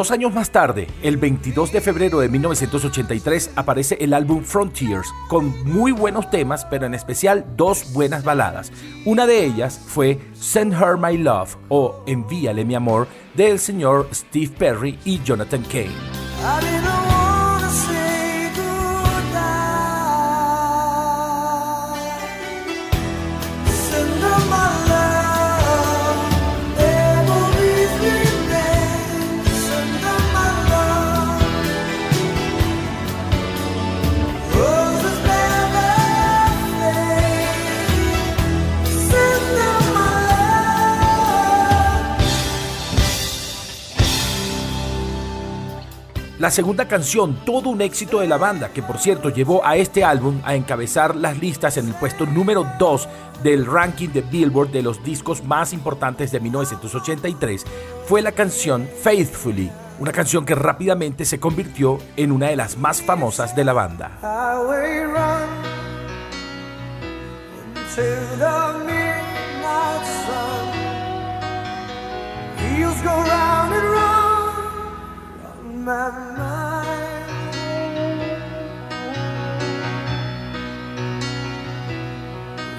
Dos 0.02 0.10
años 0.10 0.34
más 0.34 0.50
tarde, 0.50 0.88
el 1.00 1.16
22 1.16 1.70
de 1.70 1.80
febrero 1.80 2.18
de 2.18 2.28
1983, 2.28 3.52
aparece 3.54 3.96
el 4.00 4.14
álbum 4.14 4.42
Frontiers, 4.42 5.06
con 5.28 5.62
muy 5.62 5.92
buenos 5.92 6.28
temas, 6.28 6.64
pero 6.64 6.86
en 6.86 6.94
especial 6.94 7.46
dos 7.56 7.92
buenas 7.92 8.24
baladas. 8.24 8.72
Una 9.04 9.28
de 9.28 9.44
ellas 9.44 9.80
fue 9.86 10.18
Send 10.34 10.72
Her 10.72 10.96
My 10.98 11.16
Love 11.16 11.54
o 11.68 12.02
Envíale 12.08 12.64
mi 12.64 12.74
amor 12.74 13.06
del 13.34 13.60
señor 13.60 14.08
Steve 14.12 14.52
Perry 14.58 14.98
y 15.04 15.22
Jonathan 15.22 15.62
Kane. 15.70 16.81
La 46.42 46.50
segunda 46.50 46.88
canción, 46.88 47.36
todo 47.46 47.68
un 47.68 47.80
éxito 47.82 48.18
de 48.18 48.26
la 48.26 48.36
banda, 48.36 48.72
que 48.72 48.82
por 48.82 48.98
cierto 48.98 49.28
llevó 49.28 49.64
a 49.64 49.76
este 49.76 50.02
álbum 50.02 50.40
a 50.42 50.56
encabezar 50.56 51.14
las 51.14 51.38
listas 51.38 51.76
en 51.76 51.86
el 51.86 51.94
puesto 51.94 52.26
número 52.26 52.66
2 52.80 53.08
del 53.44 53.64
ranking 53.64 54.08
de 54.08 54.22
Billboard 54.22 54.72
de 54.72 54.82
los 54.82 55.04
discos 55.04 55.44
más 55.44 55.72
importantes 55.72 56.32
de 56.32 56.40
1983, 56.40 57.64
fue 58.08 58.22
la 58.22 58.32
canción 58.32 58.88
Faithfully, 59.04 59.70
una 60.00 60.10
canción 60.10 60.44
que 60.44 60.56
rápidamente 60.56 61.24
se 61.24 61.38
convirtió 61.38 62.00
en 62.16 62.32
una 62.32 62.48
de 62.48 62.56
las 62.56 62.76
más 62.76 63.00
famosas 63.00 63.54
de 63.54 63.64
la 63.64 63.74
banda. 63.74 64.10
My 75.84 76.10
mind. 76.10 77.32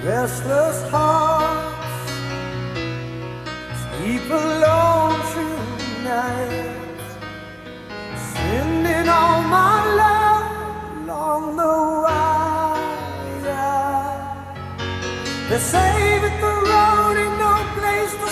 Restless 0.02 0.82
hearts 0.90 2.12
sleep 3.82 4.26
alone 4.30 5.20
tonight, 5.34 7.00
sending 8.32 9.08
all 9.08 9.42
my 9.56 9.74
love 10.02 10.46
along 10.96 11.42
the 11.60 11.74
wire. 12.04 13.34
They 15.50 15.58
say 15.58 15.94
that 16.22 16.36
the 16.44 16.54
road 16.70 17.16
ain't 17.22 17.38
no 17.38 17.54
place 17.76 18.14
to 18.22 18.28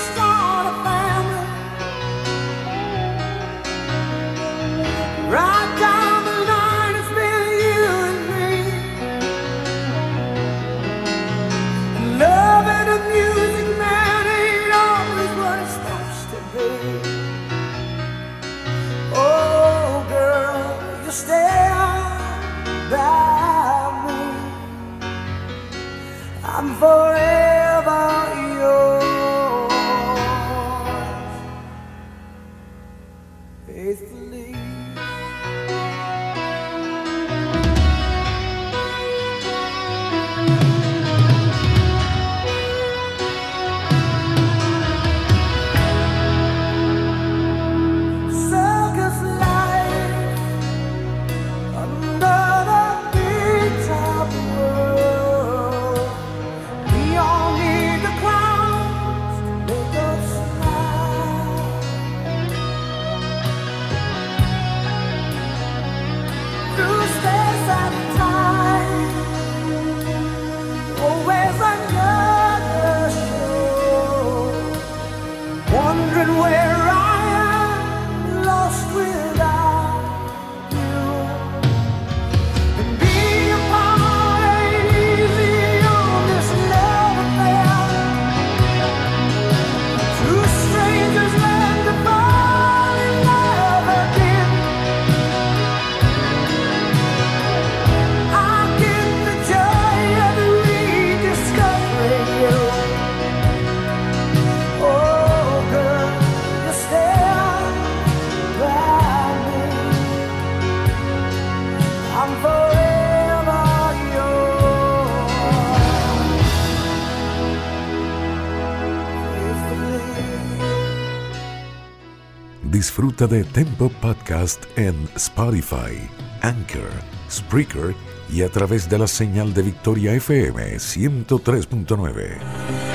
Disfruta 122.92 123.26
de 123.26 123.42
Tempo 123.42 123.88
Podcast 124.02 124.64
en 124.76 125.08
Spotify, 125.16 125.96
Anchor, 126.42 126.90
Spreaker 127.30 127.94
y 128.30 128.42
a 128.42 128.50
través 128.50 128.86
de 128.90 128.98
la 128.98 129.06
señal 129.06 129.54
de 129.54 129.62
Victoria 129.62 130.12
FM 130.12 130.76
103.9. 130.76 132.91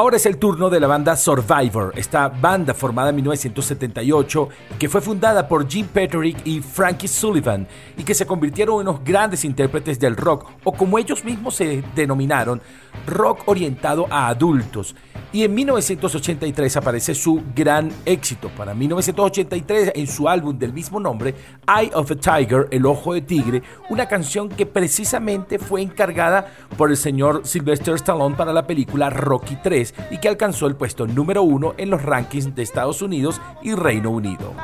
Ahora 0.00 0.16
es 0.16 0.24
el 0.24 0.38
turno 0.38 0.70
de 0.70 0.80
la 0.80 0.86
banda 0.86 1.14
Survivor, 1.14 1.92
esta 1.94 2.28
banda 2.28 2.72
formada 2.72 3.10
en 3.10 3.16
1978 3.16 4.48
que 4.78 4.88
fue 4.88 5.02
fundada 5.02 5.46
por 5.46 5.68
Jim 5.68 5.86
Peterick 5.88 6.38
y 6.46 6.62
Frankie 6.62 7.06
Sullivan 7.06 7.68
y 7.98 8.02
que 8.02 8.14
se 8.14 8.24
convirtieron 8.24 8.76
en 8.76 8.88
unos 8.88 9.04
grandes 9.04 9.44
intérpretes 9.44 10.00
del 10.00 10.16
rock 10.16 10.52
o 10.64 10.72
como 10.72 10.98
ellos 10.98 11.22
mismos 11.22 11.54
se 11.56 11.84
denominaron, 11.94 12.62
rock 13.06 13.42
orientado 13.44 14.06
a 14.08 14.28
adultos. 14.28 14.96
Y 15.32 15.44
en 15.44 15.54
1983 15.54 16.76
aparece 16.76 17.14
su 17.14 17.40
gran 17.54 17.92
éxito. 18.04 18.50
Para 18.56 18.74
1983 18.74 19.92
en 19.94 20.06
su 20.08 20.28
álbum 20.28 20.58
del 20.58 20.72
mismo 20.72 20.98
nombre, 20.98 21.34
Eye 21.68 21.92
of 21.94 22.10
a 22.10 22.16
Tiger, 22.16 22.66
El 22.72 22.84
Ojo 22.84 23.14
de 23.14 23.20
Tigre, 23.20 23.62
una 23.90 24.08
canción 24.08 24.48
que 24.48 24.66
precisamente 24.66 25.60
fue 25.60 25.82
encargada 25.82 26.52
por 26.76 26.90
el 26.90 26.96
señor 26.96 27.42
Sylvester 27.44 27.94
Stallone 27.94 28.34
para 28.34 28.52
la 28.52 28.66
película 28.66 29.08
Rocky 29.08 29.56
3 29.62 29.89
y 30.10 30.18
que 30.18 30.28
alcanzó 30.28 30.66
el 30.66 30.76
puesto 30.76 31.06
número 31.06 31.42
uno 31.42 31.74
en 31.78 31.90
los 31.90 32.02
rankings 32.02 32.54
de 32.54 32.62
Estados 32.62 33.02
Unidos 33.02 33.40
y 33.62 33.74
Reino 33.74 34.10
Unido. 34.10 34.54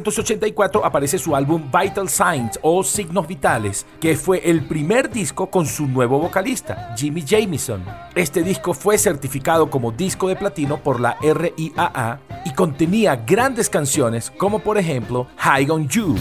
1984 0.00 0.84
aparece 0.84 1.18
su 1.18 1.36
álbum 1.36 1.70
Vital 1.70 2.08
Signs 2.08 2.58
o 2.62 2.82
Signos 2.82 3.26
Vitales, 3.26 3.84
que 4.00 4.16
fue 4.16 4.40
el 4.48 4.64
primer 4.66 5.10
disco 5.10 5.50
con 5.50 5.66
su 5.66 5.86
nuevo 5.86 6.18
vocalista, 6.18 6.94
Jimmy 6.96 7.22
Jamison. 7.26 7.84
Este 8.14 8.42
disco 8.42 8.72
fue 8.72 8.96
certificado 8.96 9.68
como 9.68 9.92
disco 9.92 10.28
de 10.28 10.36
platino 10.36 10.82
por 10.82 10.98
la 10.98 11.18
RIAA 11.20 12.20
y 12.46 12.50
contenía 12.54 13.16
grandes 13.16 13.68
canciones 13.68 14.30
como 14.30 14.60
por 14.60 14.78
ejemplo 14.78 15.26
High 15.36 15.70
on 15.70 15.88
You. 15.88 16.16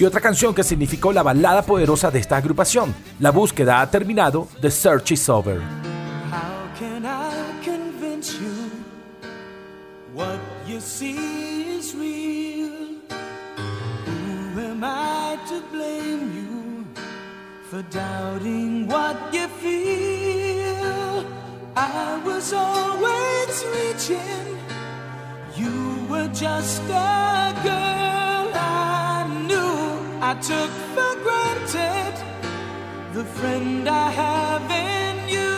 Y 0.00 0.04
otra 0.06 0.20
canción 0.22 0.54
que 0.54 0.64
significó 0.64 1.12
la 1.12 1.22
balada 1.22 1.60
poderosa 1.62 2.10
de 2.10 2.20
esta 2.20 2.38
agrupación. 2.38 2.94
La 3.18 3.30
búsqueda 3.30 3.82
ha 3.82 3.90
terminado, 3.90 4.48
The 4.62 4.70
Search 4.70 5.12
is 5.12 5.28
Over. 5.28 5.60
How 5.60 6.78
can 6.78 7.04
I 7.04 7.62
convince 7.62 8.32
you 8.40 8.70
what 10.14 10.40
you 10.66 10.80
see 10.80 11.78
is 11.78 11.94
real? 11.94 12.98
Who 14.06 14.60
am 14.60 14.82
I 14.82 15.36
to 15.50 15.60
blame 15.70 16.32
you 16.34 16.86
for 17.70 17.82
doubting 17.90 18.88
what 18.88 19.16
you 19.34 19.48
feel? 19.60 21.26
I 21.76 22.18
was 22.24 22.54
always 22.54 23.64
reaching, 23.76 24.56
you 25.54 26.06
were 26.08 26.28
just 26.28 26.80
a 26.88 27.54
girl 27.62 28.50
I. 28.54 29.09
I 30.30 30.34
took 30.34 30.70
for 30.94 31.12
granted 31.24 32.14
the 33.14 33.24
friend 33.24 33.88
I 33.88 34.10
have 34.10 34.70
in 34.70 35.28
you. 35.28 35.56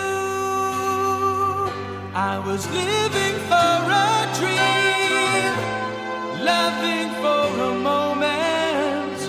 I 2.15 2.39
was 2.39 2.63
living 2.81 3.37
for 3.51 3.75
a 4.09 4.13
dream, 4.41 5.53
loving 6.53 7.11
for 7.23 7.45
a 7.71 7.75
moment, 7.91 9.21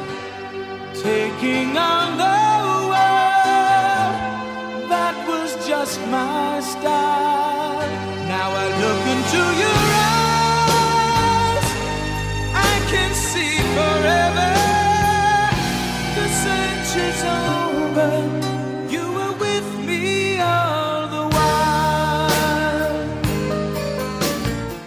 taking 1.03 1.77
on 1.77 2.17
the 2.17 2.42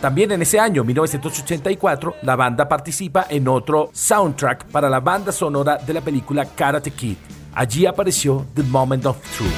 También 0.07 0.31
en 0.31 0.41
ese 0.41 0.61
año, 0.61 0.85
1984, 0.85 2.19
la 2.23 2.37
banda 2.37 2.69
participa 2.69 3.27
en 3.29 3.49
otro 3.49 3.91
soundtrack 3.93 4.67
para 4.67 4.89
la 4.89 5.01
banda 5.01 5.33
sonora 5.33 5.79
de 5.79 5.93
la 5.93 6.01
película 6.01 6.45
Karate 6.45 6.93
Kid. 6.93 7.17
Allí 7.53 7.87
apareció 7.87 8.47
The 8.55 8.63
Moment 8.63 9.05
of 9.07 9.17
Truth. 9.37 9.51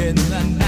in 0.00 0.14
the 0.14 0.44
night. 0.56 0.67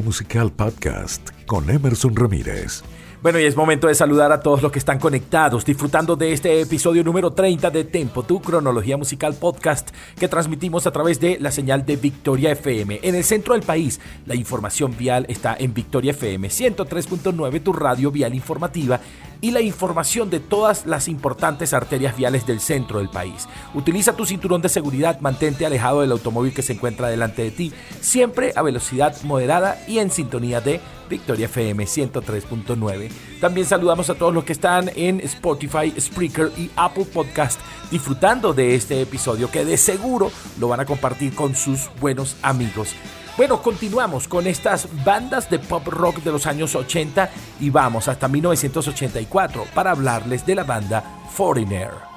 Musical 0.00 0.52
Podcast 0.52 1.30
con 1.46 1.68
Emerson 1.70 2.14
Ramírez. 2.14 2.82
Bueno, 3.22 3.40
y 3.40 3.44
es 3.44 3.56
momento 3.56 3.88
de 3.88 3.94
saludar 3.94 4.30
a 4.30 4.40
todos 4.40 4.62
los 4.62 4.70
que 4.70 4.78
están 4.78 4.98
conectados, 4.98 5.64
disfrutando 5.64 6.16
de 6.16 6.32
este 6.32 6.60
episodio 6.60 7.02
número 7.02 7.32
30 7.32 7.70
de 7.70 7.84
Tempo, 7.84 8.22
tu 8.22 8.40
cronología 8.40 8.96
musical 8.96 9.34
podcast 9.34 9.90
que 10.18 10.28
transmitimos 10.28 10.86
a 10.86 10.92
través 10.92 11.18
de 11.18 11.38
la 11.40 11.50
señal 11.50 11.84
de 11.84 11.96
Victoria 11.96 12.52
FM. 12.52 13.00
En 13.02 13.14
el 13.14 13.24
centro 13.24 13.54
del 13.54 13.62
país, 13.62 14.00
la 14.26 14.34
información 14.34 14.94
vial 14.96 15.26
está 15.28 15.56
en 15.58 15.74
Victoria 15.74 16.12
FM 16.12 16.48
103.9, 16.48 17.62
tu 17.62 17.72
radio 17.72 18.10
vial 18.10 18.34
informativa 18.34 19.00
y 19.40 19.50
la 19.50 19.60
información 19.60 20.30
de 20.30 20.40
todas 20.40 20.86
las 20.86 21.08
importantes 21.08 21.72
arterias 21.72 22.16
viales 22.16 22.46
del 22.46 22.60
centro 22.60 22.98
del 22.98 23.08
país. 23.08 23.48
Utiliza 23.74 24.16
tu 24.16 24.26
cinturón 24.26 24.62
de 24.62 24.68
seguridad, 24.68 25.20
mantente 25.20 25.66
alejado 25.66 26.00
del 26.00 26.12
automóvil 26.12 26.54
que 26.54 26.62
se 26.62 26.74
encuentra 26.74 27.08
delante 27.08 27.42
de 27.42 27.50
ti, 27.50 27.72
siempre 28.00 28.52
a 28.56 28.62
velocidad 28.62 29.16
moderada 29.22 29.78
y 29.86 29.98
en 29.98 30.10
sintonía 30.10 30.60
de 30.60 30.80
Victoria 31.08 31.46
FM 31.46 31.84
103.9. 31.84 33.10
También 33.40 33.66
saludamos 33.66 34.10
a 34.10 34.14
todos 34.14 34.34
los 34.34 34.44
que 34.44 34.52
están 34.52 34.90
en 34.96 35.20
Spotify, 35.20 35.92
Spreaker 35.98 36.50
y 36.56 36.70
Apple 36.76 37.04
Podcast 37.04 37.60
disfrutando 37.90 38.52
de 38.52 38.74
este 38.74 39.00
episodio 39.00 39.50
que 39.50 39.64
de 39.64 39.76
seguro 39.76 40.30
lo 40.58 40.68
van 40.68 40.80
a 40.80 40.86
compartir 40.86 41.34
con 41.34 41.54
sus 41.54 41.88
buenos 42.00 42.36
amigos. 42.42 42.94
Bueno, 43.36 43.60
continuamos 43.60 44.28
con 44.28 44.46
estas 44.46 44.88
bandas 45.04 45.50
de 45.50 45.58
pop 45.58 45.86
rock 45.88 46.22
de 46.22 46.32
los 46.32 46.46
años 46.46 46.74
80 46.74 47.28
y 47.60 47.68
vamos 47.68 48.08
hasta 48.08 48.28
1984 48.28 49.66
para 49.74 49.90
hablarles 49.90 50.46
de 50.46 50.54
la 50.54 50.64
banda 50.64 51.04
Foreigner. 51.32 52.15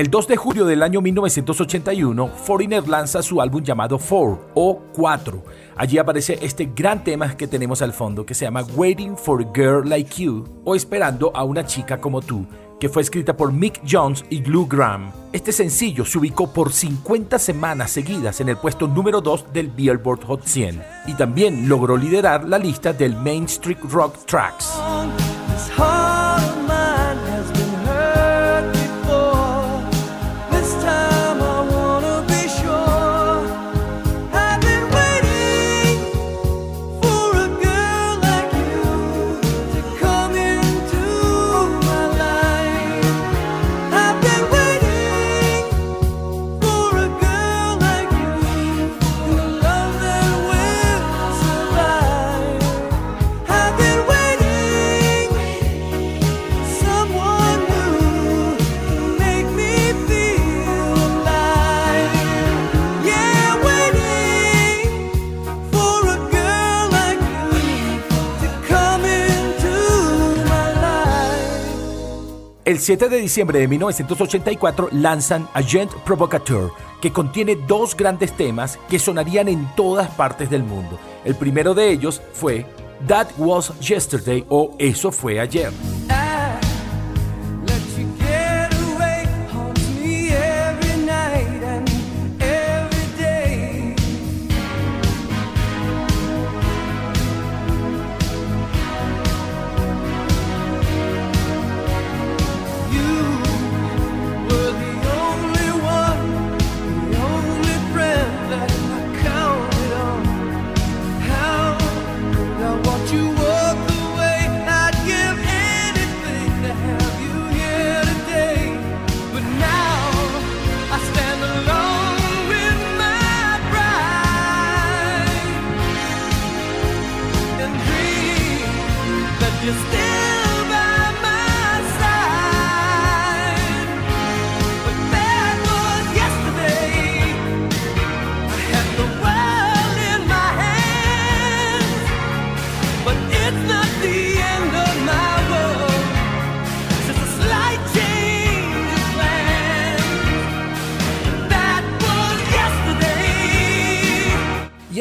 El 0.00 0.08
2 0.08 0.28
de 0.28 0.36
julio 0.38 0.64
del 0.64 0.82
año 0.82 1.02
1981, 1.02 2.28
Foreigner 2.28 2.88
lanza 2.88 3.22
su 3.22 3.38
álbum 3.38 3.62
llamado 3.62 3.98
Four 3.98 4.48
o 4.54 4.80
4. 4.94 5.44
Allí 5.76 5.98
aparece 5.98 6.38
este 6.40 6.70
gran 6.74 7.04
tema 7.04 7.36
que 7.36 7.46
tenemos 7.46 7.82
al 7.82 7.92
fondo 7.92 8.24
que 8.24 8.32
se 8.32 8.46
llama 8.46 8.64
Waiting 8.76 9.14
for 9.14 9.42
a 9.42 9.52
Girl 9.54 9.86
Like 9.86 10.22
You 10.22 10.62
o 10.64 10.74
Esperando 10.74 11.30
a 11.34 11.44
una 11.44 11.66
chica 11.66 12.00
como 12.00 12.22
tú, 12.22 12.46
que 12.80 12.88
fue 12.88 13.02
escrita 13.02 13.36
por 13.36 13.52
Mick 13.52 13.82
Jones 13.86 14.24
y 14.30 14.42
Lou 14.42 14.66
Graham. 14.66 15.12
Este 15.34 15.52
sencillo 15.52 16.06
se 16.06 16.16
ubicó 16.16 16.50
por 16.50 16.72
50 16.72 17.38
semanas 17.38 17.90
seguidas 17.90 18.40
en 18.40 18.48
el 18.48 18.56
puesto 18.56 18.88
número 18.88 19.20
2 19.20 19.52
del 19.52 19.68
Billboard 19.68 20.24
Hot 20.24 20.46
100 20.46 20.82
y 21.08 21.12
también 21.12 21.68
logró 21.68 21.98
liderar 21.98 22.48
la 22.48 22.56
lista 22.56 22.94
del 22.94 23.16
Main 23.16 23.44
Street 23.44 23.80
Rock 23.90 24.16
Tracks. 24.24 24.80
7 72.80 73.08
de 73.08 73.18
diciembre 73.18 73.58
de 73.58 73.68
1984 73.68 74.88
lanzan 74.92 75.48
Agent 75.54 75.92
Provocateur, 76.04 76.70
que 77.00 77.12
contiene 77.12 77.56
dos 77.56 77.96
grandes 77.96 78.32
temas 78.32 78.78
que 78.88 78.98
sonarían 78.98 79.48
en 79.48 79.68
todas 79.76 80.08
partes 80.10 80.50
del 80.50 80.62
mundo. 80.62 80.98
El 81.24 81.34
primero 81.34 81.74
de 81.74 81.90
ellos 81.90 82.22
fue 82.32 82.66
That 83.06 83.28
Was 83.38 83.78
Yesterday 83.80 84.44
o 84.48 84.74
Eso 84.78 85.12
fue 85.12 85.40
ayer. 85.40 85.70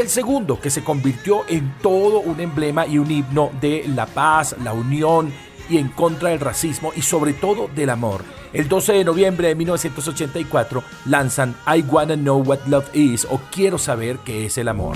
Segundo, 0.10 0.60
que 0.60 0.70
se 0.70 0.84
convirtió 0.84 1.42
en 1.48 1.76
todo 1.82 2.20
un 2.20 2.40
emblema 2.40 2.86
y 2.86 2.98
un 2.98 3.10
himno 3.10 3.52
de 3.62 3.86
la 3.88 4.06
paz, 4.06 4.56
la 4.64 4.74
unión 4.74 5.32
y 5.70 5.78
en 5.78 5.90
contra 5.90 6.30
del 6.30 6.40
racismo 6.40 6.92
y 6.96 7.02
sobre 7.02 7.34
todo 7.34 7.70
del 7.76 7.90
amor. 7.90 8.24
El 8.52 8.68
12 8.68 8.94
de 8.94 9.04
noviembre 9.04 9.50
de 9.50 9.56
1984 9.56 10.84
lanzan 11.06 11.56
I 11.68 11.82
Wanna 11.82 12.16
Know 12.16 12.42
What 12.42 12.66
Love 12.68 12.96
Is 12.96 13.28
o 13.30 13.40
Quiero 13.52 13.78
saber 13.78 14.18
qué 14.26 14.46
es 14.46 14.58
el 14.58 14.68
amor. 14.68 14.96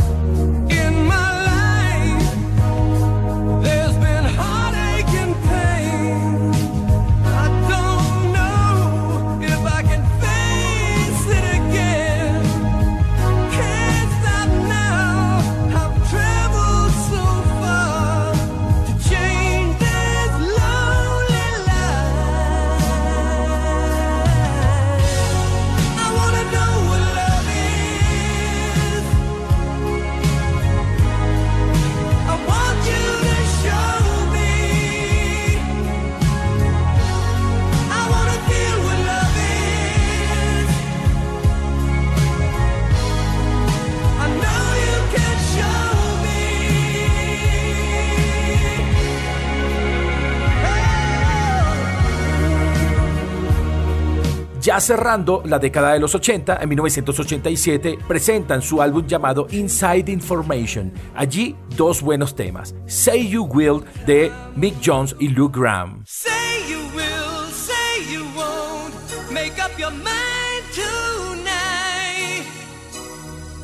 Ya 54.74 54.80
cerrando 54.80 55.44
la 55.46 55.60
década 55.60 55.94
de 55.94 56.00
los 56.00 56.16
80, 56.16 56.58
en 56.60 56.68
1987 56.68 58.00
presentan 58.08 58.64
su 58.64 58.82
álbum 58.82 59.06
llamado 59.06 59.46
Inside 59.52 60.12
Information. 60.12 60.92
Allí 61.14 61.56
dos 61.78 62.02
buenos 62.02 62.34
temas, 62.34 62.74
Say 62.88 63.30
You 63.30 63.44
Will 63.44 63.84
de 64.08 64.32
Mick 64.56 64.74
Jones 64.84 65.16
y 65.20 65.28
Lou 65.28 65.48
Graham. 65.50 66.04
Say 66.08 66.32
you 66.68 66.80
will, 66.96 67.52
say 67.52 68.02
you 68.12 68.26
won't, 68.36 68.96
make 69.32 69.64
up 69.64 69.78
your 69.78 69.92
mind 69.92 70.66
tonight. 70.74 72.44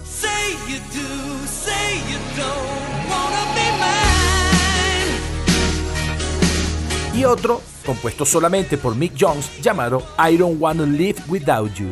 Say 0.04 0.52
you 0.68 0.78
do, 0.94 1.48
say 1.48 1.98
you 2.08 2.20
don't, 2.38 3.10
wanna 3.10 3.46
be 3.56 3.68
mine. 3.80 4.00
Y 7.20 7.26
otro 7.26 7.64
compuesto 7.86 8.26
solamente 8.26 8.78
por 8.78 8.96
Mick 8.96 9.14
Jones, 9.20 9.50
llamado 9.62 10.04
I 10.18 10.38
Don't 10.38 10.62
Wanna 10.62 10.86
Live 10.86 11.22
Without 11.28 11.74
You. 11.76 11.90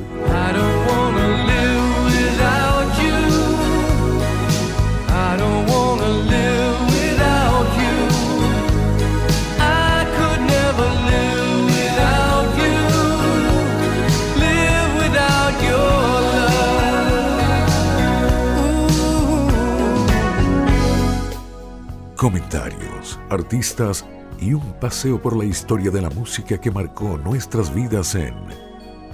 Comentarios, 22.15 23.19
artistas 23.29 24.03
y 24.39 24.53
un 24.53 24.73
paseo 24.79 25.21
por 25.21 25.35
la 25.35 25.45
historia 25.45 25.91
de 25.91 26.01
la 26.01 26.09
música 26.09 26.57
que 26.57 26.71
marcó 26.71 27.17
nuestras 27.17 27.73
vidas 27.73 28.15
en 28.15 28.35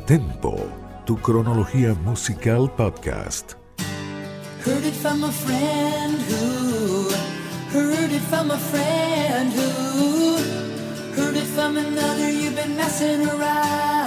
Tempo, 0.06 0.56
tu 1.06 1.18
cronología 1.18 1.94
musical 2.04 2.70
podcast. 2.76 3.54
Heard 4.66 4.86
it 4.86 4.94
from 4.94 5.24
a 5.24 5.32
friend 5.32 6.20
who 6.30 7.10
heard 7.72 8.12
it 8.12 8.22
from 8.30 8.52
a 8.52 8.58
friend 8.58 9.54
who 9.54 10.38
heard 11.16 11.36
it 11.36 11.48
from 11.56 11.78
another 11.78 12.30
you've 12.30 12.56
been 12.56 12.76
messing 12.76 13.28
around. 13.28 14.03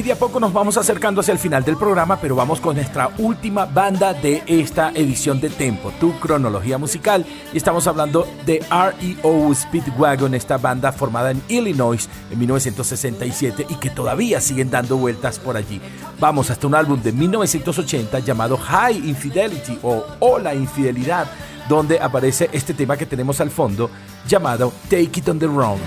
Y 0.00 0.02
de 0.02 0.12
a 0.12 0.16
poco 0.18 0.40
nos 0.40 0.54
vamos 0.54 0.78
acercando 0.78 1.20
hacia 1.20 1.32
el 1.32 1.38
final 1.38 1.62
del 1.62 1.76
programa, 1.76 2.16
pero 2.18 2.34
vamos 2.34 2.58
con 2.58 2.74
nuestra 2.74 3.10
última 3.18 3.66
banda 3.66 4.14
de 4.14 4.42
esta 4.46 4.92
edición 4.92 5.42
de 5.42 5.50
Tempo, 5.50 5.92
tu 6.00 6.18
cronología 6.18 6.78
musical. 6.78 7.26
Y 7.52 7.58
estamos 7.58 7.86
hablando 7.86 8.26
de 8.46 8.64
REO 8.70 9.54
Speedwagon, 9.54 10.34
esta 10.34 10.56
banda 10.56 10.90
formada 10.90 11.32
en 11.32 11.42
Illinois 11.48 12.08
en 12.30 12.38
1967 12.38 13.66
y 13.68 13.74
que 13.74 13.90
todavía 13.90 14.40
siguen 14.40 14.70
dando 14.70 14.96
vueltas 14.96 15.38
por 15.38 15.58
allí. 15.58 15.82
Vamos 16.18 16.48
hasta 16.48 16.66
un 16.66 16.76
álbum 16.76 17.02
de 17.02 17.12
1980 17.12 18.20
llamado 18.20 18.56
High 18.56 19.06
Infidelity 19.06 19.80
o 19.82 20.06
Hola 20.20 20.54
Infidelidad, 20.54 21.26
donde 21.68 22.00
aparece 22.00 22.48
este 22.54 22.72
tema 22.72 22.96
que 22.96 23.04
tenemos 23.04 23.38
al 23.42 23.50
fondo 23.50 23.90
llamado 24.26 24.72
Take 24.88 25.20
It 25.20 25.28
on 25.28 25.38
the 25.38 25.46
Run. 25.46 25.78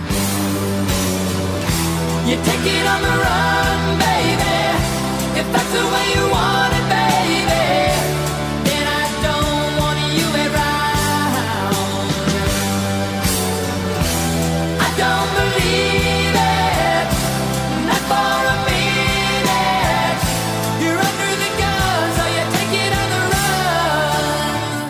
You 2.27 2.35
take 2.37 2.63
it 2.63 2.87
on 2.87 3.01
the 3.01 3.09
run, 3.09 3.72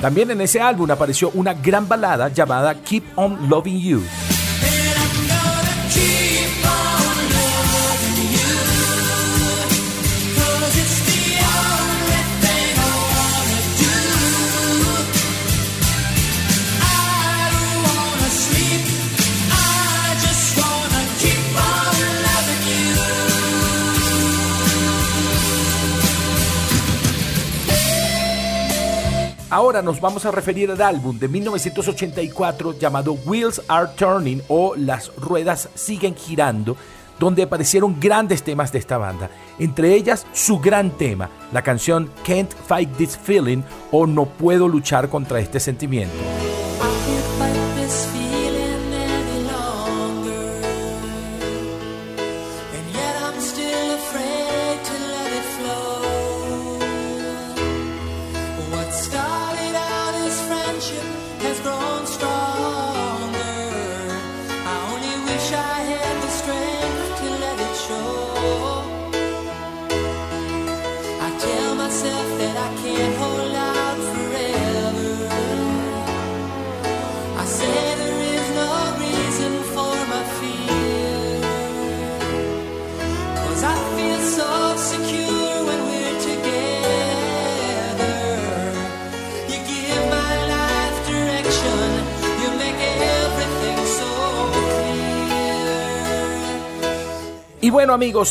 También 0.03 0.31
en 0.31 0.41
ese 0.41 0.59
álbum 0.59 0.91
apareció 0.91 1.31
una 1.33 1.53
gran 1.53 1.87
balada 1.87 2.27
llamada 2.27 2.75
Keep 2.75 3.03
On 3.15 3.47
Loving 3.47 3.79
You. 3.79 4.03
Ahora 29.53 29.83
nos 29.83 30.01
vamos 30.01 30.25
a 30.25 30.31
referir 30.31 30.71
al 30.71 30.81
álbum 30.81 31.19
de 31.19 31.27
1984 31.27 32.79
llamado 32.79 33.13
Wheels 33.13 33.61
Are 33.67 33.87
Turning 33.95 34.41
o 34.47 34.73
Las 34.75 35.15
Ruedas 35.15 35.69
Siguen 35.75 36.15
Girando, 36.15 36.75
donde 37.19 37.43
aparecieron 37.43 37.99
grandes 37.99 38.41
temas 38.41 38.71
de 38.71 38.79
esta 38.79 38.97
banda, 38.97 39.29
entre 39.59 39.93
ellas 39.93 40.25
su 40.33 40.57
gran 40.57 40.89
tema, 40.97 41.29
la 41.51 41.61
canción 41.61 42.09
Can't 42.25 42.51
Fight 42.65 42.97
This 42.97 43.15
Feeling 43.15 43.61
o 43.91 44.07
No 44.07 44.25
Puedo 44.25 44.67
Luchar 44.67 45.07
contra 45.07 45.39
este 45.39 45.59
sentimiento. 45.59 46.15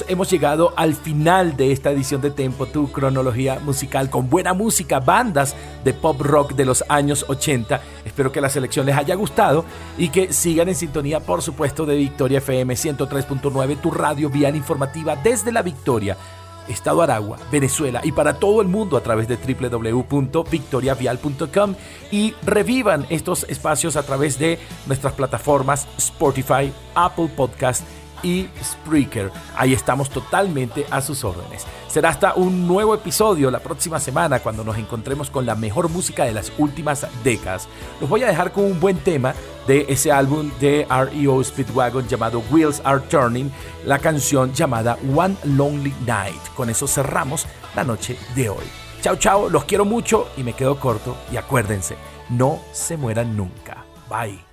Hemos 0.08 0.30
llegado 0.30 0.72
al 0.76 0.94
final 0.94 1.56
de 1.56 1.72
esta 1.72 1.90
edición 1.90 2.22
de 2.22 2.30
Tempo, 2.30 2.66
tu 2.66 2.90
cronología 2.90 3.60
musical 3.60 4.08
con 4.08 4.30
buena 4.30 4.54
música, 4.54 5.00
bandas 5.00 5.54
de 5.84 5.92
pop 5.92 6.18
rock 6.20 6.54
de 6.54 6.64
los 6.64 6.82
años 6.88 7.26
80. 7.28 7.82
Espero 8.04 8.32
que 8.32 8.40
la 8.40 8.48
selección 8.48 8.86
les 8.86 8.96
haya 8.96 9.14
gustado 9.14 9.66
y 9.98 10.08
que 10.08 10.32
sigan 10.32 10.68
en 10.68 10.74
sintonía, 10.74 11.20
por 11.20 11.42
supuesto, 11.42 11.84
de 11.84 11.96
Victoria 11.96 12.38
FM 12.38 12.72
103.9, 12.74 13.80
tu 13.80 13.90
radio 13.90 14.30
vial 14.30 14.56
informativa 14.56 15.16
desde 15.16 15.52
la 15.52 15.60
Victoria. 15.60 16.16
Estado 16.68 17.02
Aragua, 17.02 17.38
Venezuela 17.50 18.00
y 18.04 18.12
para 18.12 18.34
todo 18.34 18.62
el 18.62 18.68
mundo 18.68 18.96
a 18.96 19.02
través 19.02 19.26
de 19.26 19.36
www.victoriavial.com 19.36 21.74
y 22.10 22.34
revivan 22.44 23.04
estos 23.10 23.44
espacios 23.48 23.96
a 23.96 24.04
través 24.04 24.38
de 24.38 24.60
nuestras 24.86 25.14
plataformas 25.14 25.88
Spotify, 25.98 26.72
Apple 26.94 27.28
Podcast 27.36 27.82
y 28.22 28.48
Spreaker. 28.62 29.30
Ahí 29.56 29.72
estamos 29.72 30.10
totalmente 30.10 30.86
a 30.90 31.00
sus 31.00 31.24
órdenes. 31.24 31.66
Será 31.88 32.10
hasta 32.10 32.34
un 32.34 32.66
nuevo 32.66 32.94
episodio 32.94 33.50
la 33.50 33.58
próxima 33.58 34.00
semana 34.00 34.40
cuando 34.40 34.64
nos 34.64 34.78
encontremos 34.78 35.30
con 35.30 35.46
la 35.46 35.54
mejor 35.54 35.88
música 35.88 36.24
de 36.24 36.32
las 36.32 36.52
últimas 36.58 37.06
décadas. 37.22 37.68
Los 38.00 38.08
voy 38.08 38.22
a 38.22 38.28
dejar 38.28 38.52
con 38.52 38.64
un 38.64 38.80
buen 38.80 38.98
tema 38.98 39.34
de 39.66 39.86
ese 39.88 40.10
álbum 40.10 40.50
de 40.60 40.86
REO 40.88 41.42
Speedwagon 41.42 42.08
llamado 42.08 42.42
Wheels 42.50 42.80
Are 42.84 43.00
Turning, 43.00 43.50
la 43.84 43.98
canción 43.98 44.52
llamada 44.52 44.98
One 45.14 45.36
Lonely 45.44 45.94
Night. 46.06 46.40
Con 46.56 46.70
eso 46.70 46.86
cerramos 46.86 47.46
la 47.74 47.84
noche 47.84 48.16
de 48.34 48.48
hoy. 48.48 48.64
Chao, 49.02 49.16
chao, 49.16 49.48
los 49.48 49.64
quiero 49.64 49.84
mucho 49.84 50.28
y 50.36 50.44
me 50.44 50.52
quedo 50.52 50.78
corto 50.78 51.16
y 51.32 51.36
acuérdense, 51.36 51.96
no 52.30 52.60
se 52.72 52.96
mueran 52.96 53.36
nunca. 53.36 53.84
Bye. 54.08 54.51